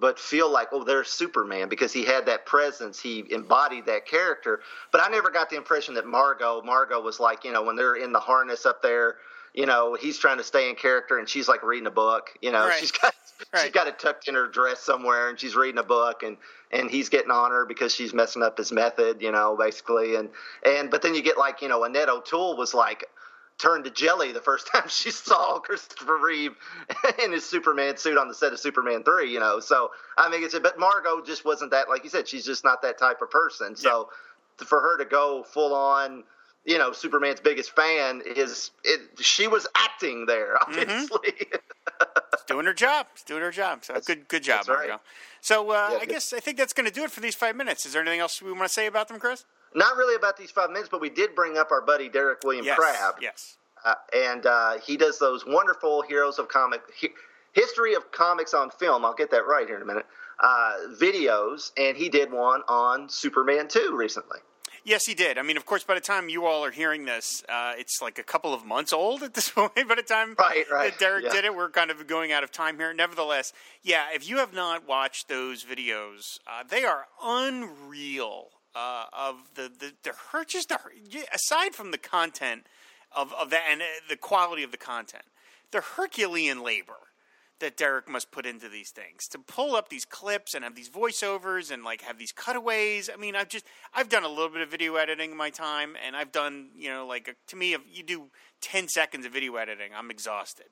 but 0.00 0.18
feel 0.18 0.50
like 0.50 0.68
oh 0.72 0.84
there's 0.84 1.08
Superman 1.08 1.68
because 1.68 1.92
he 1.92 2.04
had 2.04 2.26
that 2.26 2.46
presence, 2.46 3.00
he 3.00 3.24
embodied 3.30 3.86
that 3.86 4.06
character. 4.06 4.60
But 4.92 5.02
I 5.02 5.08
never 5.08 5.30
got 5.30 5.50
the 5.50 5.56
impression 5.56 5.94
that 5.94 6.06
Margot 6.06 6.62
Margot 6.62 7.00
was 7.00 7.20
like 7.20 7.44
you 7.44 7.52
know 7.52 7.62
when 7.62 7.76
they're 7.76 7.96
in 7.96 8.12
the 8.12 8.20
harness 8.20 8.64
up 8.64 8.82
there 8.82 9.16
you 9.58 9.66
know, 9.66 9.98
he's 10.00 10.16
trying 10.18 10.38
to 10.38 10.44
stay 10.44 10.70
in 10.70 10.76
character 10.76 11.18
and 11.18 11.28
she's 11.28 11.48
like 11.48 11.64
reading 11.64 11.88
a 11.88 11.90
book. 11.90 12.30
You 12.40 12.52
know, 12.52 12.68
right. 12.68 12.78
she's 12.78 12.92
got 12.92 13.12
right. 13.52 13.62
she's 13.64 13.72
got 13.72 13.88
it 13.88 13.98
tucked 13.98 14.28
in 14.28 14.36
her 14.36 14.46
dress 14.46 14.78
somewhere 14.78 15.28
and 15.28 15.40
she's 15.40 15.56
reading 15.56 15.80
a 15.80 15.82
book 15.82 16.22
and 16.22 16.36
and 16.70 16.88
he's 16.88 17.08
getting 17.08 17.32
on 17.32 17.50
her 17.50 17.66
because 17.66 17.92
she's 17.92 18.14
messing 18.14 18.44
up 18.44 18.56
his 18.56 18.70
method. 18.70 19.20
You 19.20 19.32
know, 19.32 19.56
basically 19.58 20.14
and 20.14 20.28
and 20.64 20.92
but 20.92 21.02
then 21.02 21.16
you 21.16 21.22
get 21.22 21.38
like 21.38 21.60
you 21.60 21.66
know 21.66 21.82
Annette 21.82 22.08
O'Toole 22.08 22.56
was 22.56 22.72
like 22.72 23.06
turned 23.58 23.82
to 23.86 23.90
jelly 23.90 24.30
the 24.30 24.40
first 24.40 24.68
time 24.72 24.86
she 24.86 25.10
saw 25.10 25.58
Christopher 25.58 26.18
Reeve 26.18 26.54
in 27.24 27.32
his 27.32 27.44
Superman 27.44 27.96
suit 27.96 28.16
on 28.16 28.28
the 28.28 28.34
set 28.34 28.52
of 28.52 28.60
Superman 28.60 29.02
three. 29.02 29.32
You 29.32 29.40
know, 29.40 29.58
so 29.58 29.90
I 30.16 30.30
mean, 30.30 30.44
it's 30.44 30.54
a, 30.54 30.60
but 30.60 30.78
Margot 30.78 31.20
just 31.22 31.44
wasn't 31.44 31.72
that 31.72 31.88
like 31.88 32.04
you 32.04 32.10
said. 32.10 32.28
She's 32.28 32.44
just 32.44 32.62
not 32.62 32.80
that 32.82 32.96
type 32.96 33.22
of 33.22 33.30
person. 33.30 33.74
So 33.74 34.08
yeah. 34.60 34.66
for 34.68 34.80
her 34.80 34.98
to 34.98 35.04
go 35.04 35.42
full 35.42 35.74
on 35.74 36.22
you 36.68 36.78
know 36.78 36.92
Superman's 36.92 37.40
biggest 37.40 37.74
fan 37.74 38.22
is 38.24 38.70
it, 38.84 39.00
she 39.18 39.48
was 39.48 39.66
acting 39.74 40.26
there 40.26 40.56
mm-hmm. 40.56 40.80
obviously. 40.80 41.18
Mm-hmm. 41.18 41.56
doing 42.46 42.66
her 42.66 42.74
job. 42.74 43.06
She's 43.14 43.24
doing 43.24 43.40
her 43.42 43.50
job. 43.50 43.84
So 43.84 43.94
that's, 43.94 44.06
good 44.06 44.28
good 44.28 44.42
job. 44.42 44.68
Right. 44.68 44.90
So 45.40 45.70
uh, 45.70 45.88
yeah, 45.92 45.98
I 46.02 46.04
guess 46.04 46.32
I 46.32 46.40
think 46.40 46.58
that's 46.58 46.74
going 46.74 46.86
to 46.86 46.92
do 46.92 47.02
it 47.04 47.10
for 47.10 47.20
these 47.20 47.34
five 47.34 47.56
minutes. 47.56 47.86
Is 47.86 47.94
there 47.94 48.02
anything 48.02 48.20
else 48.20 48.40
we 48.42 48.52
want 48.52 48.64
to 48.64 48.68
say 48.68 48.86
about 48.86 49.08
them, 49.08 49.18
Chris? 49.18 49.46
Not 49.74 49.96
really 49.96 50.14
about 50.14 50.36
these 50.36 50.50
five 50.50 50.70
minutes, 50.70 50.88
but 50.90 51.00
we 51.00 51.10
did 51.10 51.34
bring 51.34 51.58
up 51.58 51.70
our 51.70 51.80
buddy 51.80 52.08
Derek 52.08 52.42
William 52.44 52.64
yes, 52.64 52.78
Crabb. 52.78 53.16
Yes. 53.20 53.56
Uh, 53.84 53.94
and 54.14 54.46
uh, 54.46 54.78
he 54.78 54.96
does 54.96 55.18
those 55.18 55.46
wonderful 55.46 56.02
Heroes 56.02 56.38
of 56.38 56.48
Comic 56.48 56.82
he, 56.98 57.10
History 57.52 57.94
of 57.94 58.10
Comics 58.12 58.54
on 58.54 58.70
Film. 58.70 59.04
I'll 59.04 59.14
get 59.14 59.30
that 59.30 59.46
right 59.46 59.66
here 59.66 59.76
in 59.76 59.82
a 59.82 59.86
minute. 59.86 60.06
Uh, 60.40 60.74
videos, 61.00 61.72
and 61.76 61.96
he 61.96 62.08
did 62.08 62.30
one 62.30 62.62
on 62.68 63.08
Superman 63.08 63.66
2 63.68 63.96
recently. 63.96 64.38
Yes, 64.88 65.04
he 65.04 65.12
did. 65.12 65.36
I 65.36 65.42
mean, 65.42 65.58
of 65.58 65.66
course, 65.66 65.84
by 65.84 65.92
the 65.92 66.00
time 66.00 66.30
you 66.30 66.46
all 66.46 66.64
are 66.64 66.70
hearing 66.70 67.04
this, 67.04 67.44
uh, 67.46 67.74
it's 67.76 68.00
like 68.00 68.18
a 68.18 68.22
couple 68.22 68.54
of 68.54 68.64
months 68.64 68.90
old 68.90 69.22
at 69.22 69.34
this 69.34 69.50
point. 69.54 69.74
By 69.74 69.94
the 69.94 70.02
time 70.02 70.34
right, 70.38 70.64
right. 70.72 70.92
that 70.92 70.98
Derek 70.98 71.24
yeah. 71.24 71.30
did 71.30 71.44
it, 71.44 71.54
we're 71.54 71.68
kind 71.68 71.90
of 71.90 72.06
going 72.06 72.32
out 72.32 72.42
of 72.42 72.50
time 72.50 72.78
here. 72.78 72.94
Nevertheless, 72.94 73.52
yeah, 73.82 74.06
if 74.14 74.26
you 74.26 74.38
have 74.38 74.54
not 74.54 74.88
watched 74.88 75.28
those 75.28 75.62
videos, 75.62 76.38
uh, 76.46 76.64
they 76.66 76.84
are 76.84 77.04
unreal. 77.22 78.46
Uh, 78.74 79.06
of 79.12 79.36
the 79.56 79.62
the, 79.62 79.92
the 80.04 80.12
just 80.46 80.68
the, 80.68 80.78
aside 81.32 81.74
from 81.74 81.90
the 81.90 81.98
content 81.98 82.64
of 83.14 83.32
of 83.34 83.50
that 83.50 83.64
and 83.68 83.82
uh, 83.82 83.84
the 84.08 84.16
quality 84.16 84.62
of 84.62 84.70
the 84.70 84.76
content, 84.76 85.24
the 85.72 85.80
Herculean 85.80 86.62
labor 86.62 87.07
that 87.60 87.76
Derek 87.76 88.08
must 88.08 88.30
put 88.30 88.46
into 88.46 88.68
these 88.68 88.90
things 88.90 89.28
to 89.28 89.38
pull 89.38 89.74
up 89.74 89.88
these 89.88 90.04
clips 90.04 90.54
and 90.54 90.64
have 90.64 90.74
these 90.74 90.88
voiceovers 90.88 91.70
and 91.70 91.84
like 91.84 92.02
have 92.02 92.18
these 92.18 92.32
cutaways. 92.32 93.10
I 93.12 93.16
mean, 93.16 93.34
I've 93.36 93.48
just 93.48 93.66
I've 93.94 94.08
done 94.08 94.24
a 94.24 94.28
little 94.28 94.50
bit 94.50 94.62
of 94.62 94.70
video 94.70 94.96
editing 94.96 95.32
in 95.32 95.36
my 95.36 95.50
time, 95.50 95.96
and 96.04 96.16
I've 96.16 96.32
done 96.32 96.70
you 96.76 96.90
know 96.90 97.06
like 97.06 97.28
a, 97.28 97.34
to 97.48 97.56
me 97.56 97.72
if 97.74 97.80
you 97.90 98.02
do 98.02 98.24
ten 98.60 98.88
seconds 98.88 99.26
of 99.26 99.32
video 99.32 99.56
editing, 99.56 99.90
I'm 99.96 100.10
exhausted 100.10 100.66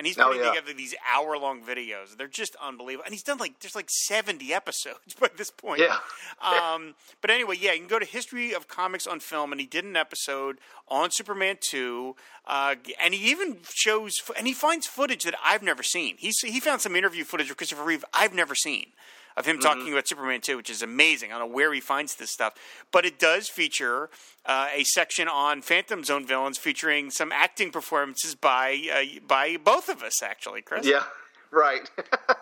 and 0.00 0.06
he's 0.06 0.16
putting 0.16 0.40
oh, 0.40 0.44
yeah. 0.44 0.48
together 0.54 0.72
these 0.72 0.94
hour 1.14 1.36
long 1.36 1.60
videos. 1.60 2.16
They're 2.16 2.26
just 2.26 2.56
unbelievable. 2.56 3.04
And 3.04 3.12
he's 3.12 3.22
done 3.22 3.36
like 3.36 3.60
there's 3.60 3.74
like 3.74 3.90
70 3.90 4.50
episodes 4.50 5.12
by 5.20 5.28
this 5.36 5.50
point. 5.50 5.82
Yeah. 5.82 5.98
um, 6.40 6.94
but 7.20 7.28
anyway, 7.28 7.56
yeah, 7.60 7.74
you 7.74 7.80
can 7.80 7.86
go 7.86 7.98
to 7.98 8.06
History 8.06 8.54
of 8.54 8.66
Comics 8.66 9.06
on 9.06 9.20
Film, 9.20 9.52
and 9.52 9.60
he 9.60 9.66
did 9.66 9.84
an 9.84 9.96
episode 9.96 10.56
on 10.88 11.10
Superman 11.10 11.58
2, 11.60 12.16
uh, 12.46 12.76
and 12.98 13.12
he 13.12 13.30
even 13.30 13.58
shows 13.74 14.22
and 14.38 14.46
he 14.46 14.54
finds 14.54 14.86
footage 14.86 15.24
that 15.24 15.34
I've 15.44 15.62
never 15.62 15.82
seen. 15.82 16.16
He's 16.18 16.40
he 16.40 16.60
found 16.60 16.80
some 16.80 16.96
interview 16.96 17.24
footage 17.24 17.50
of 17.50 17.58
Christopher 17.58 17.84
Reeve 17.84 18.02
I've 18.14 18.32
never 18.32 18.54
seen 18.54 18.92
of 19.36 19.46
him 19.46 19.56
mm-hmm. 19.56 19.62
talking 19.62 19.92
about 19.92 20.08
Superman 20.08 20.40
2, 20.40 20.56
which 20.56 20.70
is 20.70 20.82
amazing. 20.82 21.32
I 21.32 21.38
don't 21.38 21.48
know 21.48 21.54
where 21.54 21.72
he 21.72 21.80
finds 21.80 22.16
this 22.16 22.30
stuff, 22.30 22.54
but 22.92 23.04
it 23.04 23.18
does 23.18 23.48
feature 23.48 24.10
uh, 24.46 24.68
a 24.72 24.84
section 24.84 25.28
on 25.28 25.62
Phantom 25.62 26.04
Zone 26.04 26.26
villains 26.26 26.58
featuring 26.58 27.10
some 27.10 27.32
acting 27.32 27.70
performances 27.70 28.34
by 28.34 28.80
uh, 28.92 29.20
by 29.26 29.56
both 29.62 29.88
of 29.88 30.02
us, 30.02 30.22
actually, 30.22 30.62
Chris. 30.62 30.86
Yeah. 30.86 31.04
Right, 31.52 31.90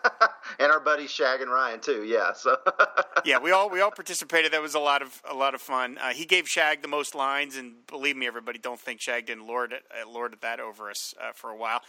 and 0.59 0.71
our 0.71 0.81
buddies 0.81 1.11
Shag 1.11 1.41
and 1.41 1.51
Ryan 1.51 1.81
too. 1.81 2.05
Yeah, 2.05 2.35
so 2.35 2.59
yeah, 3.25 3.39
we 3.39 3.53
all 3.53 3.71
we 3.71 3.81
all 3.81 3.91
participated. 3.91 4.53
That 4.53 4.61
was 4.61 4.75
a 4.75 4.79
lot 4.79 5.01
of 5.01 5.23
a 5.27 5.33
lot 5.33 5.55
of 5.55 5.63
fun. 5.63 5.97
Uh, 5.97 6.11
he 6.11 6.27
gave 6.27 6.47
Shag 6.47 6.83
the 6.83 6.89
most 6.89 7.15
lines, 7.15 7.57
and 7.57 7.87
believe 7.87 8.19
me, 8.19 8.27
everybody, 8.27 8.59
don't 8.59 8.79
think 8.79 9.01
Shag 9.01 9.25
didn't 9.25 9.47
lord 9.47 9.73
it, 9.73 9.85
uh, 9.91 10.07
lorded 10.07 10.43
that 10.43 10.61
over 10.61 10.91
us 10.91 11.15
uh, 11.19 11.33
for 11.35 11.49
a 11.49 11.57
while. 11.57 11.81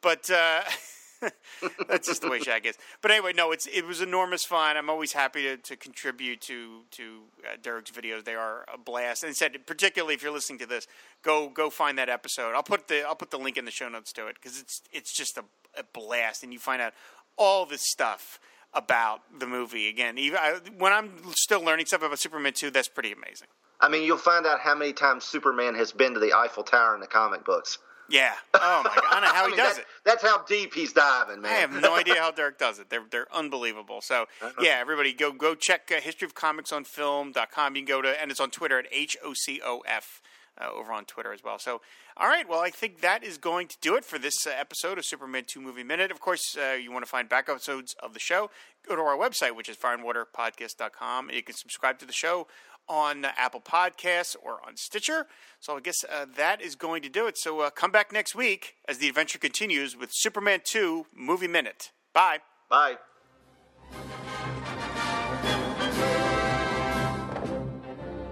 But 0.00 0.30
uh, 0.30 0.60
That's 1.88 2.06
just 2.06 2.22
the 2.22 2.30
way 2.30 2.38
Shag 2.40 2.66
is. 2.66 2.76
But 3.02 3.10
anyway, 3.10 3.32
no, 3.34 3.50
it's 3.52 3.66
it 3.66 3.86
was 3.86 4.00
enormous 4.00 4.44
fun. 4.44 4.76
I'm 4.76 4.88
always 4.88 5.12
happy 5.12 5.42
to, 5.42 5.56
to 5.56 5.76
contribute 5.76 6.40
to 6.42 6.82
to 6.92 7.20
uh, 7.44 7.56
Derek's 7.60 7.90
videos. 7.90 8.24
They 8.24 8.34
are 8.34 8.64
a 8.72 8.78
blast. 8.78 9.24
And 9.24 9.36
said 9.36 9.66
particularly 9.66 10.14
if 10.14 10.22
you're 10.22 10.32
listening 10.32 10.58
to 10.60 10.66
this, 10.66 10.86
go 11.22 11.48
go 11.48 11.70
find 11.70 11.98
that 11.98 12.08
episode. 12.08 12.54
I'll 12.54 12.62
put 12.62 12.88
the 12.88 13.02
I'll 13.02 13.16
put 13.16 13.30
the 13.30 13.38
link 13.38 13.56
in 13.56 13.64
the 13.64 13.70
show 13.70 13.88
notes 13.88 14.12
to 14.14 14.26
it 14.28 14.36
because 14.40 14.60
it's 14.60 14.82
it's 14.92 15.12
just 15.12 15.36
a, 15.36 15.44
a, 15.76 15.84
blast, 15.92 16.42
and 16.42 16.52
you 16.52 16.58
find 16.58 16.80
out 16.80 16.92
all 17.36 17.66
this 17.66 17.82
stuff 17.82 18.38
about 18.74 19.20
the 19.38 19.46
movie. 19.46 19.88
Again, 19.88 20.18
even 20.18 20.38
I, 20.38 20.58
when 20.76 20.92
I'm 20.92 21.12
still 21.34 21.62
learning 21.62 21.86
stuff 21.86 22.02
about 22.02 22.18
Superman 22.18 22.52
2, 22.52 22.70
that's 22.70 22.88
pretty 22.88 23.12
amazing. 23.12 23.48
I 23.80 23.88
mean, 23.88 24.02
you'll 24.02 24.18
find 24.18 24.46
out 24.46 24.60
how 24.60 24.74
many 24.74 24.92
times 24.92 25.24
Superman 25.24 25.74
has 25.76 25.92
been 25.92 26.14
to 26.14 26.20
the 26.20 26.32
Eiffel 26.32 26.64
Tower 26.64 26.94
in 26.94 27.00
the 27.00 27.06
comic 27.06 27.44
books. 27.44 27.78
Yeah. 28.08 28.32
Oh 28.54 28.82
my 28.84 28.94
god. 28.94 29.04
I 29.10 29.14
don't 29.14 29.22
know 29.22 29.28
how 29.28 29.44
he 29.44 29.50
mean, 29.50 29.56
does 29.58 29.74
that, 29.76 29.80
it. 29.82 29.86
That's 30.04 30.22
how 30.22 30.42
deep 30.44 30.74
he's 30.74 30.92
diving, 30.92 31.42
man. 31.42 31.52
I 31.52 31.56
have 31.56 31.72
no 31.72 31.94
idea 31.94 32.16
how 32.16 32.30
Derek 32.36 32.58
does 32.58 32.78
it. 32.78 32.90
They're 32.90 33.04
they're 33.10 33.26
unbelievable. 33.34 34.00
So 34.02 34.26
uh-huh. 34.40 34.52
yeah, 34.60 34.78
everybody 34.80 35.12
go 35.12 35.32
go 35.32 35.54
check 35.54 35.92
uh, 35.94 36.00
historyofcomicsonfilm.com. 36.00 37.76
You 37.76 37.82
can 37.82 37.88
go 37.88 38.02
to 38.02 38.20
and 38.20 38.30
it's 38.30 38.40
on 38.40 38.50
Twitter 38.50 38.78
at 38.78 38.86
H 38.90 39.16
O 39.24 39.32
C 39.34 39.60
O 39.64 39.80
F. 39.86 40.22
Uh, 40.60 40.70
over 40.74 40.92
on 40.92 41.04
Twitter 41.04 41.32
as 41.32 41.44
well. 41.44 41.56
So, 41.56 41.80
all 42.16 42.26
right. 42.26 42.48
Well, 42.48 42.58
I 42.58 42.70
think 42.70 43.00
that 43.00 43.22
is 43.22 43.38
going 43.38 43.68
to 43.68 43.76
do 43.80 43.94
it 43.94 44.04
for 44.04 44.18
this 44.18 44.44
uh, 44.44 44.50
episode 44.50 44.98
of 44.98 45.04
Superman 45.04 45.44
2 45.46 45.60
Movie 45.60 45.84
Minute. 45.84 46.10
Of 46.10 46.18
course, 46.18 46.56
uh, 46.56 46.72
you 46.72 46.90
want 46.90 47.04
to 47.04 47.08
find 47.08 47.28
back 47.28 47.48
episodes 47.48 47.94
of 48.02 48.12
the 48.12 48.18
show, 48.18 48.50
go 48.84 48.96
to 48.96 49.02
our 49.02 49.16
website, 49.16 49.54
which 49.54 49.68
is 49.68 49.76
fireandwaterpodcast.com. 49.76 51.28
And 51.28 51.36
you 51.36 51.44
can 51.44 51.54
subscribe 51.54 52.00
to 52.00 52.06
the 52.06 52.12
show 52.12 52.48
on 52.88 53.24
Apple 53.24 53.60
Podcasts 53.60 54.36
or 54.42 54.60
on 54.66 54.76
Stitcher. 54.76 55.26
So 55.60 55.76
I 55.76 55.80
guess 55.80 56.04
uh, 56.04 56.26
that 56.36 56.60
is 56.60 56.74
going 56.74 57.02
to 57.02 57.08
do 57.08 57.26
it. 57.26 57.36
So 57.38 57.60
uh, 57.60 57.70
come 57.70 57.90
back 57.90 58.12
next 58.12 58.34
week 58.34 58.74
as 58.88 58.98
the 58.98 59.08
adventure 59.08 59.38
continues 59.38 59.96
with 59.96 60.10
Superman 60.12 60.60
2 60.64 61.06
Movie 61.14 61.48
Minute. 61.48 61.90
Bye. 62.12 62.38
Bye. 62.68 62.96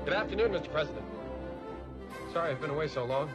Good 0.05 0.15
afternoon, 0.15 0.53
Mr. 0.53 0.71
President. 0.71 1.05
Sorry 2.33 2.51
I've 2.51 2.61
been 2.61 2.71
away 2.71 2.87
so 2.87 3.05
long. 3.05 3.31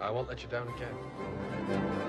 I 0.00 0.10
won't 0.10 0.28
let 0.28 0.42
you 0.42 0.48
down 0.48 0.68
again. 0.68 2.07